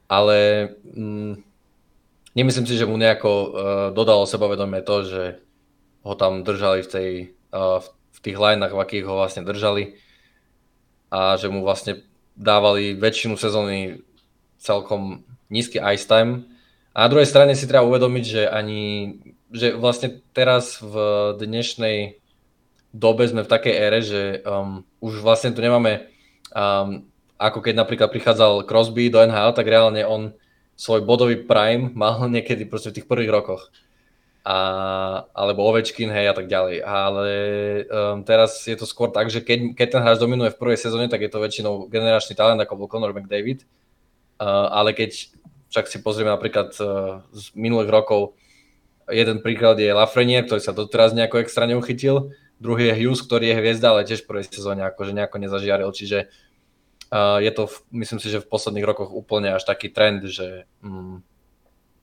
ale 0.09 0.69
mm, 0.89 1.41
nemyslím 2.33 2.65
si, 2.65 2.81
že 2.81 2.89
mu 2.89 2.97
nejako 2.97 3.31
uh, 3.31 3.49
dodalo 3.93 4.25
sebavedomie 4.25 4.81
to, 4.81 5.05
že 5.05 5.23
ho 6.03 6.15
tam 6.17 6.45
držali 6.45 6.81
v, 6.81 6.89
tej, 6.89 7.11
uh, 7.53 7.81
v 7.85 8.19
tých 8.25 8.37
lineách, 8.41 8.73
v 8.73 8.83
akých 8.83 9.05
ho 9.05 9.15
vlastne 9.21 9.45
držali 9.45 10.01
a 11.13 11.37
že 11.37 11.53
mu 11.53 11.61
vlastne 11.61 12.01
dávali 12.37 12.97
väčšinu 12.97 13.37
sezóny 13.37 14.03
celkom 14.59 15.27
nízky 15.53 15.83
ice 15.83 16.09
time. 16.09 16.49
A 16.93 17.05
na 17.05 17.11
druhej 17.13 17.29
strane 17.29 17.57
si 17.57 17.69
treba 17.69 17.89
uvedomiť, 17.89 18.25
že 18.25 18.43
ani 18.49 18.83
že 19.53 19.77
vlastne 19.77 20.25
teraz 20.33 20.81
v 20.81 20.97
dnešnej 21.37 22.17
dobe 22.97 23.29
sme 23.29 23.45
v 23.45 23.53
takej 23.53 23.75
ére, 23.77 24.01
že 24.01 24.41
um, 24.49 24.81
už 25.05 25.21
vlastne 25.21 25.53
tu 25.53 25.61
nemáme 25.61 26.09
um, 26.57 27.05
ako 27.43 27.59
keď 27.59 27.75
napríklad 27.75 28.09
prichádzal 28.15 28.63
Crosby 28.71 29.11
do 29.11 29.19
NHL, 29.19 29.51
tak 29.51 29.67
reálne 29.67 30.07
on 30.07 30.31
svoj 30.79 31.03
bodový 31.03 31.43
prime 31.43 31.91
mal 31.93 32.23
niekedy 32.33 32.65
proste 32.71 32.95
v 32.95 33.03
tých 33.03 33.11
prvých 33.11 33.35
rokoch. 33.35 33.75
A, 34.43 34.59
alebo 35.31 35.63
Ovečkin, 35.71 36.11
hej, 36.11 36.31
a 36.31 36.35
tak 36.35 36.51
ďalej. 36.51 36.83
Ale 36.83 37.27
um, 37.87 38.27
teraz 38.27 38.67
je 38.67 38.75
to 38.75 38.91
skôr 38.91 39.15
tak, 39.15 39.31
že 39.31 39.39
keď, 39.39 39.79
keď 39.79 39.87
ten 39.87 40.03
hráč 40.03 40.19
dominuje 40.19 40.51
v 40.51 40.59
prvej 40.59 40.83
sezóne, 40.83 41.07
tak 41.07 41.23
je 41.23 41.31
to 41.31 41.39
väčšinou 41.39 41.87
generačný 41.87 42.35
talent, 42.35 42.59
ako 42.59 42.75
bol 42.75 42.91
Conor 42.91 43.15
McDavid. 43.15 43.63
Uh, 44.43 44.67
ale 44.75 44.99
keď 44.99 45.31
však 45.71 45.87
si 45.87 46.03
pozrieme 46.03 46.35
napríklad 46.35 46.75
uh, 46.83 47.23
z 47.31 47.55
minulých 47.55 47.95
rokov, 47.95 48.35
jeden 49.07 49.39
príklad 49.39 49.79
je 49.79 49.95
Lafreniere, 49.95 50.47
ktorý 50.47 50.59
sa 50.59 50.75
doteraz 50.75 51.15
nejako 51.15 51.39
extra 51.39 51.71
neuchytil, 51.71 52.35
druhý 52.59 52.91
je 52.91 52.99
Hughes, 52.99 53.23
ktorý 53.23 53.55
je 53.55 53.59
hviezda, 53.63 53.95
ale 53.95 54.07
tiež 54.07 54.27
v 54.27 54.31
prvej 54.31 54.47
sezóne 54.51 54.83
akože 54.87 55.15
nejako 55.15 55.37
nezažiaril, 55.43 55.91
čiže 55.91 56.31
je 57.43 57.51
to, 57.53 57.69
myslím 57.93 58.21
si, 58.25 58.33
že 58.33 58.41
v 58.41 58.49
posledných 58.49 58.89
rokoch 58.89 59.13
úplne 59.13 59.53
až 59.53 59.69
taký 59.69 59.93
trend, 59.93 60.25
že, 60.33 60.65
mm, 60.81 61.21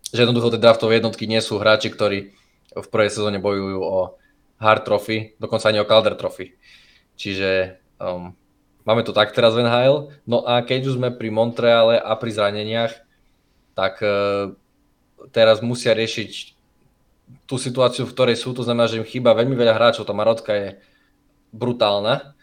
že 0.10 0.26
jednoducho 0.26 0.54
tie 0.54 0.62
draftové 0.62 1.00
jednotky 1.00 1.30
nie 1.30 1.40
sú 1.40 1.62
hráči, 1.62 1.94
ktorí 1.94 2.34
v 2.74 2.88
prvej 2.90 3.10
sezóne 3.14 3.38
bojujú 3.42 3.80
o 3.82 4.18
Hard 4.60 4.84
Trophy, 4.86 5.38
dokonca 5.40 5.70
ani 5.70 5.80
o 5.82 5.88
Calder 5.88 6.14
Trophy. 6.18 6.54
Čiže 7.16 7.80
um, 7.98 8.36
máme 8.84 9.02
to 9.06 9.16
tak 9.16 9.32
teraz 9.32 9.56
v 9.56 9.66
NHL. 9.66 10.12
No 10.28 10.44
a 10.44 10.62
keď 10.62 10.92
už 10.92 10.98
sme 11.00 11.10
pri 11.14 11.30
Montreale 11.32 11.96
a 11.98 12.12
pri 12.18 12.32
zraneniach, 12.34 12.94
tak 13.74 14.04
uh, 14.04 14.54
teraz 15.32 15.64
musia 15.64 15.96
riešiť 15.96 16.32
tú 17.46 17.56
situáciu, 17.62 18.10
v 18.10 18.14
ktorej 18.14 18.38
sú. 18.42 18.52
To 18.58 18.66
znamená, 18.66 18.90
že 18.90 19.00
im 19.00 19.08
chýba 19.08 19.38
veľmi 19.38 19.54
veľa 19.54 19.78
hráčov. 19.78 20.10
Tá 20.10 20.14
marotka 20.18 20.52
je 20.54 20.70
brutálna 21.54 22.34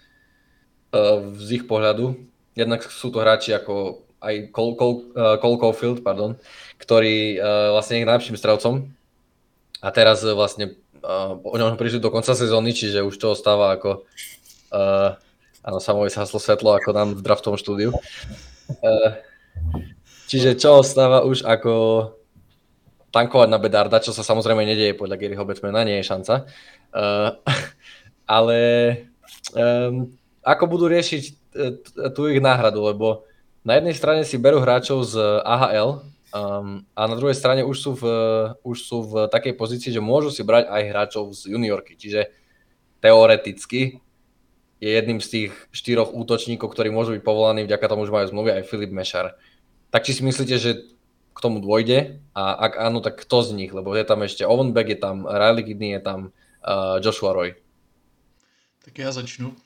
uh, 0.94 1.34
z 1.36 1.62
ich 1.62 1.64
pohľadu 1.68 2.16
jednak 2.56 2.80
sú 2.88 3.12
to 3.12 3.20
hráči 3.20 3.52
ako 3.52 4.05
aj 4.26 4.34
Cole, 4.50 4.74
Cole, 4.74 4.98
uh, 5.14 5.38
Cole 5.38 6.02
pardon, 6.02 6.34
ktorý 6.82 7.38
uh, 7.38 7.70
vlastne 7.78 8.02
je 8.02 8.08
najlepším 8.08 8.36
strelcom 8.36 8.90
a 9.78 9.88
teraz 9.94 10.26
uh, 10.26 10.34
vlastne 10.34 10.74
uh, 11.06 11.38
o 11.38 11.56
ňom 11.56 11.78
prišli 11.78 12.02
do 12.02 12.10
konca 12.10 12.34
sezóny, 12.34 12.74
čiže 12.74 13.06
už 13.06 13.14
to 13.14 13.32
ostáva 13.38 13.78
ako 13.78 14.02
uh, 14.74 15.14
áno, 15.62 15.78
samovi 15.78 16.10
sa 16.10 16.26
haslo 16.26 16.42
svetlo 16.42 16.74
ako 16.74 16.90
nám 16.90 17.08
v 17.14 17.22
draftovom 17.22 17.58
štúdiu. 17.58 17.94
Uh, 18.82 19.14
čiže 20.26 20.58
čo 20.58 20.82
ostáva 20.82 21.22
už 21.22 21.46
ako 21.46 21.72
tankovať 23.14 23.48
na 23.48 23.62
Bedarda, 23.62 24.02
čo 24.02 24.10
sa 24.10 24.26
samozrejme 24.26 24.66
nedieje 24.66 24.98
podľa 24.98 25.16
Garyho 25.16 25.46
Batmana, 25.46 25.86
nie 25.86 26.02
je 26.02 26.10
šanca. 26.10 26.34
Uh, 26.90 27.38
ale 28.36 28.58
um, 29.54 30.10
ako 30.42 30.64
budú 30.66 30.86
riešiť 30.90 31.46
tú 32.12 32.28
ich 32.28 32.40
náhradu, 32.42 32.84
lebo 32.84 33.26
na 33.66 33.82
jednej 33.82 33.98
strane 33.98 34.22
si 34.22 34.38
berú 34.38 34.62
hráčov 34.62 35.02
z 35.02 35.18
AHL 35.42 36.06
um, 36.30 36.86
a 36.94 37.00
na 37.10 37.16
druhej 37.18 37.34
strane 37.34 37.66
už 37.66 37.76
sú, 37.82 37.92
v, 37.98 38.04
už 38.62 38.76
sú 38.78 38.98
v 39.02 39.12
takej 39.26 39.58
pozícii, 39.58 39.90
že 39.90 39.98
môžu 39.98 40.30
si 40.30 40.46
brať 40.46 40.70
aj 40.70 40.82
hráčov 40.86 41.34
z 41.34 41.50
juniorky, 41.50 41.98
čiže 41.98 42.30
teoreticky 43.02 43.98
je 44.78 44.90
jedným 44.94 45.18
z 45.18 45.28
tých 45.28 45.52
štyroch 45.74 46.14
útočníkov, 46.14 46.70
ktorí 46.70 46.94
môžu 46.94 47.18
byť 47.18 47.26
povolaní, 47.26 47.66
vďaka 47.66 47.90
tomu, 47.90 48.06
že 48.06 48.14
majú 48.14 48.26
zmluvy 48.30 48.50
aj 48.54 48.68
Filip 48.70 48.94
Mešar. 48.94 49.34
Tak 49.90 50.06
či 50.06 50.14
si 50.14 50.22
myslíte, 50.22 50.56
že 50.62 50.86
k 51.34 51.38
tomu 51.42 51.58
dôjde 51.58 52.22
a 52.38 52.54
ak 52.70 52.72
áno, 52.78 53.02
tak 53.02 53.18
kto 53.18 53.42
z 53.42 53.50
nich, 53.58 53.74
lebo 53.74 53.90
je 53.98 54.06
tam 54.06 54.22
ešte 54.22 54.46
Owen 54.46 54.70
Beck, 54.70 54.88
je 54.94 55.00
tam 55.00 55.26
Riley 55.26 55.66
Kidney, 55.66 55.98
je 55.98 56.02
tam 56.06 56.20
uh, 56.62 57.02
Joshua 57.02 57.34
Roy. 57.34 57.58
Tak 58.86 58.94
ja 58.94 59.10
začnu. 59.10 59.65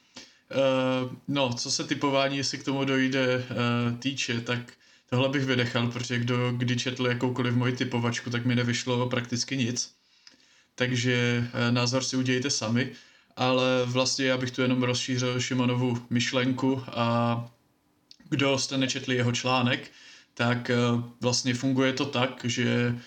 Uh, 0.50 1.12
no, 1.28 1.52
co 1.52 1.70
se 1.70 1.84
typování, 1.84 2.36
jestli 2.36 2.58
k 2.58 2.64
tomu 2.64 2.84
dojde, 2.84 3.36
uh, 3.36 3.98
týče, 3.98 4.40
tak 4.40 4.72
tohle 5.10 5.28
bych 5.28 5.44
vynechal, 5.44 5.90
protože 5.90 6.18
kdo 6.18 6.52
kdy 6.52 6.76
četl 6.76 7.06
jakoukoliv 7.06 7.54
moji 7.54 7.76
typovačku, 7.76 8.30
tak 8.30 8.46
mi 8.46 8.54
nevyšlo 8.54 9.08
prakticky 9.08 9.56
nic. 9.56 9.94
Takže 10.74 11.44
uh, 11.44 11.74
názor 11.74 12.02
si 12.02 12.16
udějte 12.16 12.50
sami, 12.50 12.92
ale 13.36 13.82
vlastně 13.86 14.26
já 14.26 14.36
bych 14.36 14.50
tu 14.50 14.62
jenom 14.62 14.82
rozšířil 14.82 15.40
Šimonovu 15.40 16.06
myšlenku 16.10 16.82
a 16.88 17.50
kdo 18.28 18.58
jste 18.58 18.78
nečetli 18.78 19.16
jeho 19.16 19.32
článek, 19.32 19.90
tak 20.34 20.70
vlastně 21.20 21.54
funguje 21.54 21.92
to 21.92 22.04
tak, 22.04 22.44
že 22.44 22.98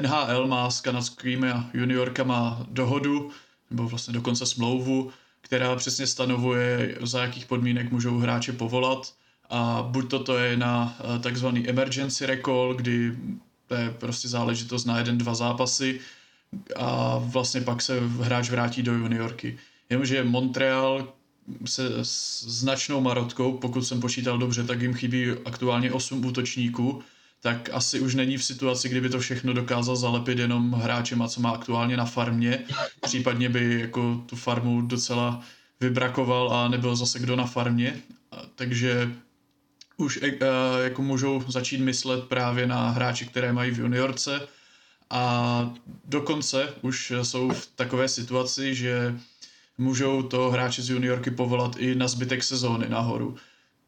NHL 0.00 0.46
má 0.46 0.70
s 0.70 0.80
kanadskými 0.80 1.48
juniorkama 1.74 2.66
dohodu, 2.70 3.30
nebo 3.70 3.88
vlastně 3.88 4.14
dokonce 4.14 4.46
smlouvu, 4.46 5.12
která 5.48 5.76
přesně 5.76 6.06
stanovuje, 6.06 6.98
za 7.00 7.22
jakých 7.22 7.46
podmínek 7.46 7.90
můžou 7.90 8.18
hráče 8.18 8.52
povolat 8.52 9.12
a 9.50 9.88
buď 9.90 10.10
toto 10.10 10.38
je 10.38 10.56
na 10.56 10.96
eh, 11.00 11.18
takzvaný 11.18 11.68
emergency 11.68 12.26
recall, 12.26 12.74
kdy 12.74 13.16
to 13.66 13.74
je 13.74 13.90
prostě 13.90 14.28
záležitost 14.28 14.84
na 14.84 14.98
jeden, 14.98 15.18
dva 15.18 15.34
zápasy 15.34 16.00
a 16.76 17.18
vlastně 17.18 17.60
pak 17.60 17.82
se 17.82 18.00
hráč 18.00 18.50
vrátí 18.50 18.82
do 18.82 18.92
juniorky. 18.92 19.58
Jenomže 19.90 20.24
Montreal 20.24 21.12
se 21.64 21.82
značnou 22.40 23.00
marotkou, 23.00 23.58
pokud 23.58 23.82
jsem 23.82 24.00
počítal 24.00 24.38
dobře, 24.38 24.64
tak 24.64 24.82
jim 24.82 24.94
chybí 24.94 25.30
aktuálně 25.44 25.92
8 25.92 26.24
útočníků, 26.24 27.02
tak 27.40 27.70
asi 27.72 28.00
už 28.00 28.14
není 28.14 28.36
v 28.36 28.44
situaci, 28.44 28.88
kdyby 28.88 29.08
to 29.08 29.20
všechno 29.20 29.52
dokázal 29.52 29.96
zalepit 29.96 30.38
jenom 30.38 30.72
hráčem, 30.72 31.28
co 31.28 31.40
má 31.40 31.50
aktuálně 31.50 31.96
na 31.96 32.04
farmě. 32.04 32.64
Případně 33.00 33.48
by 33.48 33.80
jako 33.80 34.24
tu 34.26 34.36
farmu 34.36 34.80
docela 34.80 35.40
vybrakoval 35.80 36.52
a 36.52 36.68
nebyl 36.68 36.96
zase 36.96 37.18
kdo 37.18 37.36
na 37.36 37.46
farmě. 37.46 37.96
Takže 38.54 39.12
už 39.96 40.18
e, 40.22 40.36
jako 40.82 41.02
můžou 41.02 41.44
začít 41.48 41.80
myslet 41.80 42.24
právě 42.24 42.66
na 42.66 42.90
hráči, 42.90 43.26
které 43.26 43.52
mají 43.52 43.70
v 43.70 43.78
juniorce 43.78 44.48
a 45.10 45.74
dokonce 46.04 46.74
už 46.82 47.12
jsou 47.22 47.50
v 47.50 47.66
takové 47.66 48.08
situaci, 48.08 48.74
že 48.74 49.14
můžou 49.78 50.22
to 50.22 50.50
hráči 50.50 50.82
z 50.82 50.90
juniorky 50.90 51.30
povolat 51.30 51.76
i 51.78 51.94
na 51.94 52.08
zbytek 52.08 52.44
sezóny 52.44 52.88
nahoru 52.88 53.36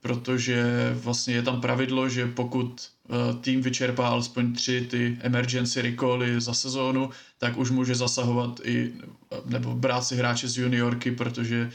protože 0.00 0.90
vlastně 0.94 1.34
je 1.34 1.42
tam 1.42 1.60
pravidlo, 1.60 2.08
že 2.08 2.26
pokud 2.26 2.88
eh, 2.90 3.34
tým 3.40 3.62
vyčerpá 3.62 4.08
alespoň 4.08 4.52
tři 4.54 4.86
ty 4.90 5.18
emergency 5.20 5.82
recally 5.82 6.40
za 6.40 6.54
sezónu, 6.54 7.10
tak 7.38 7.56
už 7.58 7.70
může 7.70 7.94
zasahovat 7.94 8.60
i, 8.64 8.92
nebo 9.44 9.74
brát 9.74 10.02
si 10.02 10.16
hráče 10.16 10.48
z 10.48 10.58
juniorky, 10.58 11.10
protože 11.10 11.70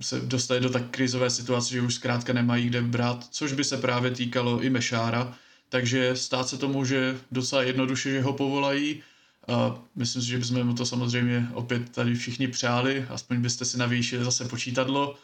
se 0.00 0.20
dostali 0.20 0.60
do 0.60 0.70
tak 0.70 0.90
krizové 0.90 1.30
situace, 1.30 1.74
že 1.74 1.82
už 1.82 1.94
zkrátka 1.94 2.32
nemají 2.32 2.66
kde 2.66 2.82
brát, 2.82 3.26
což 3.30 3.52
by 3.52 3.64
se 3.64 3.76
právě 3.76 4.10
týkalo 4.10 4.60
i 4.60 4.70
Mešára, 4.70 5.34
takže 5.68 6.16
stát 6.16 6.48
se 6.48 6.58
to 6.58 6.68
může 6.68 7.18
docela 7.32 7.62
jednoduše, 7.62 8.10
že 8.10 8.22
ho 8.22 8.32
povolají. 8.32 9.02
A 9.48 9.78
myslím 9.96 10.22
si, 10.22 10.28
že 10.28 10.38
bychom 10.38 10.64
mu 10.64 10.74
to 10.74 10.86
samozřejmě 10.86 11.48
opět 11.52 11.88
tady 11.88 12.14
všichni 12.14 12.48
přáli, 12.48 13.06
aspoň 13.08 13.40
byste 13.40 13.64
si 13.64 13.78
navýšili 13.78 14.24
zase 14.24 14.44
počítadlo. 14.44 15.16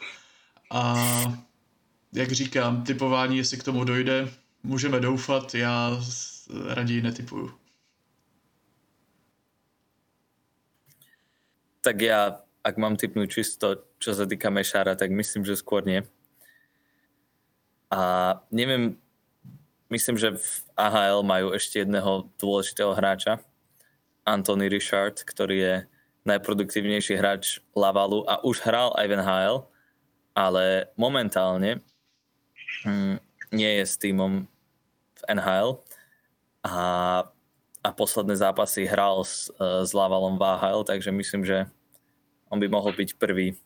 A 0.70 0.94
jak 2.16 2.32
říkám, 2.32 2.84
typování, 2.84 3.36
jestli 3.38 3.56
k 3.56 3.62
tomu 3.62 3.84
dojde, 3.84 4.28
můžeme 4.62 5.00
doufat, 5.00 5.54
já 5.54 6.00
raději 6.68 7.02
netypuju. 7.02 7.50
Tak 11.80 12.02
ja, 12.02 12.42
ak 12.66 12.74
mám 12.82 12.98
typnúť 12.98 13.30
čisto, 13.30 13.86
čo 14.02 14.10
sa 14.10 14.26
týka 14.26 14.50
Mešára, 14.50 14.98
tak 14.98 15.14
myslím, 15.14 15.46
že 15.46 15.54
skôr 15.54 15.86
nie. 15.86 16.02
A 17.94 18.34
neviem, 18.50 18.98
myslím, 19.86 20.18
že 20.18 20.34
v 20.34 20.50
AHL 20.74 21.22
majú 21.22 21.54
ešte 21.54 21.86
jedného 21.86 22.26
dôležitého 22.42 22.90
hráča, 22.90 23.38
Anthony 24.26 24.66
Richard, 24.66 25.22
ktorý 25.22 25.56
je 25.62 25.74
najproduktívnejší 26.26 27.14
hráč 27.14 27.62
Lavalu 27.70 28.26
a 28.26 28.42
už 28.42 28.66
hral 28.66 28.90
aj 28.98 29.06
v 29.06 29.16
NHL, 29.22 29.56
ale 30.34 30.90
momentálne 30.98 31.86
nie 33.52 33.72
je 33.82 33.84
s 33.86 33.94
týmom 33.98 34.46
v 35.16 35.22
NHL 35.30 35.80
a, 36.66 36.76
a 37.82 37.88
posledné 37.94 38.34
zápasy 38.36 38.84
hral 38.84 39.22
s, 39.22 39.50
s 39.60 39.90
Lavalom 39.94 40.36
v 40.36 40.44
takže 40.84 41.14
myslím, 41.14 41.46
že 41.46 41.66
on 42.50 42.58
by 42.62 42.66
mohol 42.70 42.94
byť 42.94 43.18
prvý 43.18 43.58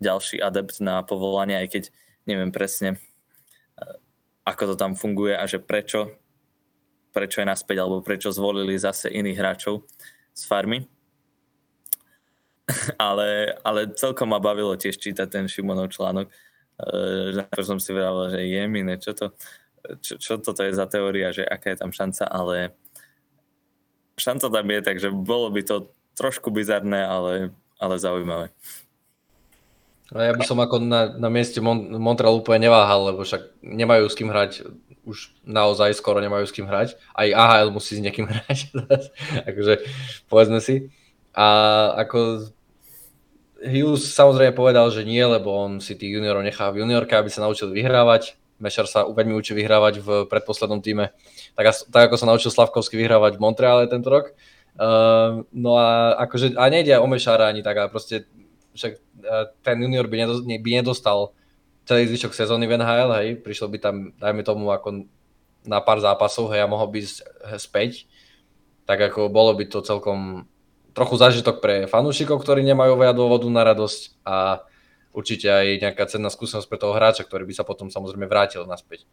ďalší 0.00 0.40
adept 0.40 0.80
na 0.80 1.00
povolanie, 1.04 1.56
aj 1.56 1.68
keď 1.72 1.84
neviem 2.28 2.52
presne, 2.52 3.00
ako 4.44 4.72
to 4.72 4.74
tam 4.76 4.92
funguje 4.92 5.32
a 5.32 5.44
že 5.48 5.60
prečo, 5.60 6.12
prečo 7.16 7.40
je 7.40 7.48
naspäť, 7.48 7.80
alebo 7.80 8.04
prečo 8.04 8.28
zvolili 8.28 8.76
zase 8.76 9.08
iných 9.08 9.38
hráčov 9.40 9.88
z 10.36 10.42
farmy. 10.44 10.84
ale, 13.00 13.56
ale 13.60 13.92
celkom 13.92 14.32
ma 14.32 14.40
bavilo 14.40 14.76
tiež 14.76 14.96
čítať 14.96 15.28
ten 15.28 15.44
Šimonov 15.48 15.92
článok, 15.92 16.32
že 17.54 17.62
som 17.62 17.78
si 17.78 17.94
vravil, 17.94 18.34
že 18.34 18.40
je 18.42 18.62
mine, 18.66 18.94
čo 18.98 19.14
to, 19.14 19.26
čo, 20.02 20.18
čo 20.18 20.32
toto 20.42 20.64
je 20.66 20.74
za 20.74 20.86
teória, 20.90 21.30
že 21.30 21.46
aká 21.46 21.74
je 21.74 21.78
tam 21.78 21.92
šanca, 21.94 22.24
ale 22.26 22.74
šanca 24.18 24.46
tam 24.50 24.66
je, 24.66 24.80
takže 24.82 25.08
bolo 25.14 25.50
by 25.50 25.62
to 25.62 25.76
trošku 26.14 26.50
bizarné, 26.50 27.02
ale, 27.02 27.54
ale 27.78 27.94
zaujímavé. 27.98 28.50
No 30.14 30.20
ja 30.22 30.36
by 30.36 30.44
som 30.46 30.60
ako 30.62 30.78
na, 30.78 31.10
na 31.16 31.26
mieste 31.32 31.58
Mon- 31.58 31.96
Montreal 31.98 32.38
úplne 32.38 32.70
neváhal, 32.70 33.10
lebo 33.10 33.26
však 33.26 33.58
nemajú 33.64 34.04
s 34.06 34.14
kým 34.14 34.30
hrať, 34.30 34.62
už 35.02 35.32
naozaj 35.42 35.96
skoro 35.96 36.22
nemajú 36.22 36.44
s 36.46 36.54
kým 36.54 36.68
hrať. 36.68 36.94
Aj 37.16 37.28
AHL 37.28 37.74
musí 37.74 37.98
s 37.98 38.04
niekým 38.04 38.28
hrať, 38.30 38.70
akože 39.48 39.74
povedzme 40.30 40.60
si. 40.62 40.92
A 41.34 41.46
ako 41.98 42.46
Hughes 43.64 44.12
samozrejme 44.12 44.52
povedal, 44.52 44.92
že 44.92 45.02
nie, 45.02 45.24
lebo 45.24 45.50
on 45.50 45.80
si 45.80 45.96
tých 45.96 46.20
juniorov 46.20 46.44
nechá 46.44 46.68
v 46.68 46.84
juniorke, 46.84 47.16
aby 47.16 47.32
sa 47.32 47.42
naučil 47.42 47.72
vyhrávať. 47.72 48.36
Mešar 48.62 48.86
sa 48.86 49.02
veľmi 49.08 49.34
učí 49.34 49.50
vyhrávať 49.56 49.98
v 49.98 50.08
predposlednom 50.30 50.78
týme, 50.78 51.10
tak, 51.58 51.74
tak 51.90 52.02
ako 52.06 52.16
sa 52.16 52.28
naučil 52.30 52.54
Slavkovský 52.54 52.94
vyhrávať 52.94 53.34
v 53.36 53.42
Montreale 53.42 53.90
tento 53.90 54.06
rok. 54.06 54.30
Uh, 54.78 55.42
no 55.50 55.74
a 55.74 56.14
akože, 56.22 56.54
a 56.54 56.70
nejde 56.70 56.94
o 56.98 57.06
Mešara 57.10 57.50
ani 57.50 57.66
tak, 57.66 57.76
a 57.82 57.90
proste 57.90 58.30
však 58.78 58.92
uh, 58.94 59.50
ten 59.62 59.82
junior 59.82 60.06
by, 60.06 60.16
nedo, 60.22 60.34
by 60.42 60.70
nedostal 60.70 61.34
celý 61.82 62.06
zvyšok 62.08 62.32
sezóny 62.32 62.70
v 62.70 62.78
NHL, 62.78 63.10
hej, 63.20 63.28
prišiel 63.42 63.68
by 63.68 63.78
tam, 63.82 63.96
dajme 64.16 64.42
tomu, 64.46 64.70
ako 64.70 65.04
na 65.66 65.82
pár 65.82 65.98
zápasov, 65.98 66.54
hej, 66.54 66.62
a 66.62 66.70
mohol 66.70 66.88
byť 66.94 67.04
späť, 67.58 68.06
tak 68.86 69.00
ako 69.00 69.28
bolo 69.28 69.52
by 69.56 69.66
to 69.66 69.82
celkom 69.84 70.48
trochu 70.94 71.14
zážitok 71.18 71.58
pre 71.58 71.74
fanúšikov, 71.90 72.40
ktorí 72.40 72.62
nemajú 72.62 72.94
veľa 72.94 73.12
dôvodu 73.12 73.50
na 73.50 73.66
radosť 73.66 74.22
a 74.22 74.62
určite 75.10 75.50
aj 75.50 75.66
nejaká 75.82 76.04
cenná 76.06 76.30
skúsenosť 76.30 76.70
pre 76.70 76.78
toho 76.78 76.94
hráča, 76.94 77.26
ktorý 77.26 77.44
by 77.44 77.54
sa 77.54 77.66
potom 77.66 77.90
samozrejme 77.90 78.30
vrátil 78.30 78.62
naspäť. 78.64 79.06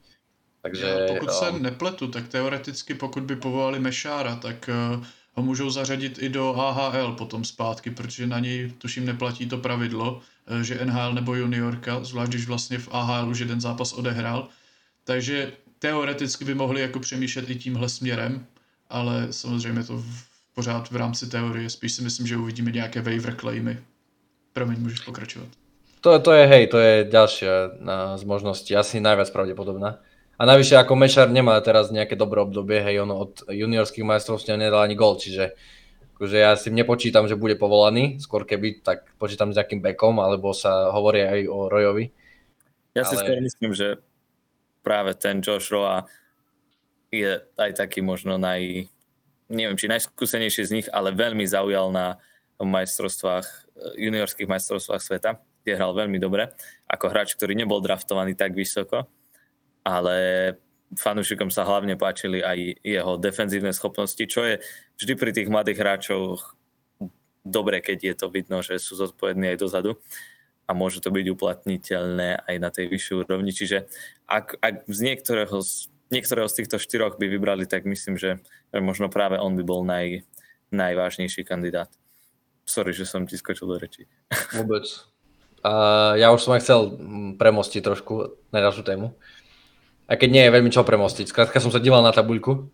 Takže, 0.62 0.86
ja, 0.86 1.14
pokud 1.14 1.32
se 1.34 1.50
um, 1.50 1.62
nepletu, 1.62 2.08
tak 2.08 2.28
teoreticky 2.28 2.94
pokud 2.94 3.24
by 3.24 3.36
povolali 3.36 3.80
Mešára, 3.80 4.36
tak 4.36 4.70
uh, 4.70 5.06
ho 5.34 5.44
můžou 5.44 5.70
zařadit 5.70 6.20
i 6.22 6.30
do 6.30 6.54
AHL 6.54 7.14
potom 7.14 7.46
zpátky, 7.46 7.92
protože 7.92 8.28
na 8.28 8.40
něj 8.40 8.72
tuším 8.78 9.06
neplatí 9.06 9.50
to 9.50 9.58
pravidlo, 9.58 10.14
uh, 10.14 10.62
že 10.62 10.86
NHL 10.86 11.14
nebo 11.14 11.36
juniorka, 11.36 12.04
zvlášť 12.04 12.30
když 12.30 12.48
vlastně 12.48 12.78
v 12.78 12.90
AHL 12.92 13.30
už 13.30 13.40
jeden 13.40 13.62
zápas 13.62 13.94
odehrál. 13.94 14.48
Takže 15.04 15.54
teoreticky 15.80 16.46
by 16.46 16.54
mohli 16.54 16.82
jako 16.82 17.00
přemýšlet 17.00 17.50
i 17.50 17.56
tímhle 17.56 17.90
směrem, 17.90 18.46
ale 18.90 19.28
samozřejmě 19.34 19.84
to 19.84 19.98
v, 19.98 20.31
pořád 20.62 20.94
v 20.94 20.96
rámci 20.96 21.26
teorie. 21.26 21.66
Spíš 21.70 21.92
si 21.92 22.02
myslím, 22.06 22.28
že 22.28 22.38
uvidíme 22.38 22.72
nějaké 22.72 23.02
waiver 23.02 23.34
claimy. 23.34 23.82
Promiň, 24.54 24.78
můžeš 24.80 25.00
pokračovat. 25.00 25.50
To, 26.02 26.20
to 26.20 26.32
je, 26.38 26.46
hej, 26.46 26.68
to 26.68 26.78
je 26.78 27.10
ďalšia 27.10 27.82
z 28.18 28.24
možností, 28.30 28.78
asi 28.78 29.02
najviac 29.02 29.30
pravdepodobná. 29.34 29.98
A 30.38 30.46
navyše 30.46 30.78
ako 30.78 30.94
Mešar 30.98 31.30
nemá 31.30 31.58
teraz 31.62 31.90
nejaké 31.90 32.14
dobré 32.14 32.42
obdobie, 32.42 32.82
hej, 32.82 33.06
ono 33.06 33.26
od 33.26 33.46
juniorských 33.50 34.06
majstrovstiev 34.06 34.58
nedal 34.58 34.82
ani 34.82 34.98
gol, 34.98 35.18
čiže 35.18 35.54
akože 36.18 36.38
ja 36.38 36.54
si 36.58 36.74
nepočítam, 36.74 37.26
že 37.30 37.38
bude 37.38 37.58
povolaný, 37.58 38.22
skôr 38.22 38.46
keby, 38.46 38.82
tak 38.86 39.14
počítam 39.18 39.54
s 39.54 39.58
nejakým 39.58 39.82
bekom, 39.82 40.18
alebo 40.22 40.54
sa 40.58 40.90
hovorí 40.94 41.22
aj 41.22 41.40
o 41.50 41.70
Rojovi. 41.70 42.10
Ja 42.98 43.06
si 43.06 43.18
ale... 43.18 43.22
skôr 43.22 43.38
myslím, 43.42 43.72
že 43.74 44.02
práve 44.82 45.14
ten 45.18 45.42
Josh 45.42 45.70
Roa 45.70 46.06
je 47.14 47.46
aj 47.58 47.78
taký 47.78 48.02
možno 48.02 48.42
naj, 48.42 48.90
neviem, 49.52 49.76
či 49.76 49.92
najskúsenejší 49.92 50.62
z 50.64 50.74
nich, 50.80 50.88
ale 50.90 51.12
veľmi 51.12 51.44
zaujal 51.44 51.92
na 51.92 52.18
majstrovstvách, 52.62 53.46
juniorských 54.00 54.48
majstrovstvách 54.48 55.02
sveta 55.04 55.32
kde 55.62 55.78
hral 55.78 55.94
veľmi 55.94 56.18
dobre, 56.18 56.50
ako 56.90 57.06
hráč, 57.10 57.38
ktorý 57.38 57.54
nebol 57.54 57.80
draftovaný 57.80 58.34
tak 58.34 58.58
vysoko, 58.58 59.06
ale 59.86 60.18
fanúšikom 60.98 61.54
sa 61.54 61.64
hlavne 61.64 61.96
páčili 61.96 62.44
aj 62.44 62.82
jeho 62.82 63.14
defenzívne 63.16 63.72
schopnosti, 63.72 64.22
čo 64.26 64.44
je 64.44 64.60
vždy 65.00 65.14
pri 65.16 65.32
tých 65.32 65.48
mladých 65.48 65.80
hráčoch 65.80 66.58
dobre, 67.42 67.80
keď 67.80 68.14
je 68.14 68.16
to 68.18 68.28
vidno, 68.30 68.60
že 68.66 68.78
sú 68.82 68.98
zodpovední 69.00 69.56
aj 69.56 69.62
dozadu 69.62 69.98
a 70.68 70.76
môže 70.78 71.02
to 71.02 71.10
byť 71.10 71.26
uplatniteľné 71.32 72.44
aj 72.46 72.56
na 72.60 72.70
tej 72.70 72.92
vyššej 72.92 73.16
úrovni. 73.26 73.52
Čiže 73.56 73.88
ak, 74.28 74.62
ak 74.62 74.76
z 74.86 75.00
niektorého 75.02 75.58
z, 75.64 75.90
niektorého 76.12 76.48
z 76.52 76.64
týchto 76.64 76.78
štyroch 76.78 77.16
by 77.16 77.26
vybrali, 77.28 77.66
tak 77.66 77.88
myslím, 77.88 78.20
že, 78.20 78.44
možno 78.76 79.08
práve 79.08 79.40
on 79.40 79.56
by 79.56 79.64
bol 79.64 79.82
naj, 79.88 80.24
najvážnejší 80.72 81.44
kandidát. 81.44 81.92
Sorry, 82.64 82.94
že 82.94 83.10
som 83.10 83.28
ti 83.28 83.36
skočil 83.36 83.68
do 83.68 83.76
reči. 83.76 84.08
Vôbec. 84.58 84.86
A 85.62 85.72
ja 86.18 86.34
už 86.34 86.42
som 86.42 86.54
aj 86.58 86.64
chcel 86.66 86.80
premostiť 87.38 87.82
trošku 87.86 88.38
na 88.50 88.60
ďalšiu 88.62 88.84
tému. 88.86 89.14
A 90.12 90.20
keď 90.20 90.30
nie 90.34 90.44
je 90.44 90.54
veľmi 90.54 90.72
čo 90.74 90.84
premostiť. 90.84 91.32
Skrátka 91.32 91.64
som 91.64 91.72
sa 91.72 91.80
díval 91.80 92.04
na 92.04 92.12
tabuľku 92.12 92.68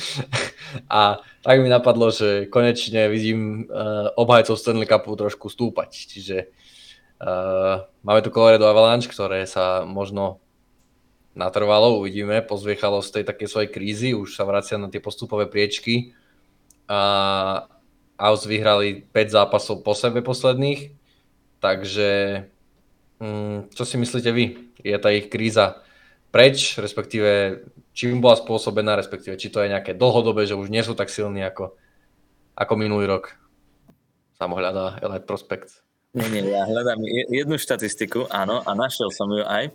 a 0.88 1.20
tak 1.44 1.56
mi 1.60 1.68
napadlo, 1.68 2.08
že 2.08 2.48
konečne 2.48 3.12
vidím 3.12 3.68
uh, 3.68 4.08
obhajcov 4.16 4.56
Stanley 4.56 4.88
Cupu 4.88 5.12
trošku 5.18 5.52
stúpať. 5.52 5.92
Čiže 5.92 6.48
uh, 7.20 7.84
máme 8.00 8.24
tu 8.24 8.32
Colorado 8.32 8.64
Avalanche, 8.64 9.12
ktoré 9.12 9.44
sa 9.44 9.84
možno 9.84 10.40
natrvalo, 11.36 12.00
uvidíme, 12.00 12.40
pozviechalo 12.42 13.04
z 13.04 13.20
tej 13.20 13.24
takej 13.28 13.48
svojej 13.52 13.70
krízy, 13.70 14.08
už 14.16 14.34
sa 14.34 14.48
vracia 14.48 14.80
na 14.80 14.88
tie 14.88 15.04
postupové 15.04 15.44
priečky 15.46 16.16
a 16.88 17.68
Aus 18.16 18.48
vyhrali 18.48 19.04
5 19.12 19.36
zápasov 19.36 19.84
po 19.84 19.92
sebe 19.92 20.24
posledných 20.24 20.96
Takže 21.60 22.08
hm, 23.18 23.72
čo 23.72 23.82
si 23.82 23.96
myslíte 23.96 24.30
vy? 24.32 24.44
Je 24.84 24.96
tá 25.00 25.10
ich 25.10 25.32
kríza 25.32 25.82
preč, 26.30 26.76
respektíve 26.76 27.64
čím 27.96 28.20
bola 28.20 28.36
spôsobená, 28.36 28.94
respektíve 28.94 29.40
či 29.40 29.48
to 29.48 29.64
je 29.64 29.72
nejaké 29.72 29.96
dlhodobé, 29.96 30.44
že 30.44 30.58
už 30.58 30.68
nie 30.68 30.84
sú 30.84 30.92
tak 30.92 31.08
silní 31.08 31.40
ako, 31.42 31.72
ako 32.54 32.72
minulý 32.76 33.08
rok? 33.08 33.34
Samo 34.36 34.60
hľadá 34.60 35.00
Elite. 35.00 35.26
Nie, 36.16 36.28
nie, 36.28 36.52
ja 36.52 36.64
hľadám 36.64 37.00
jednu 37.28 37.56
štatistiku, 37.56 38.28
áno, 38.28 38.60
a 38.64 38.70
našiel 38.76 39.08
som 39.12 39.28
ju 39.32 39.44
aj. 39.44 39.72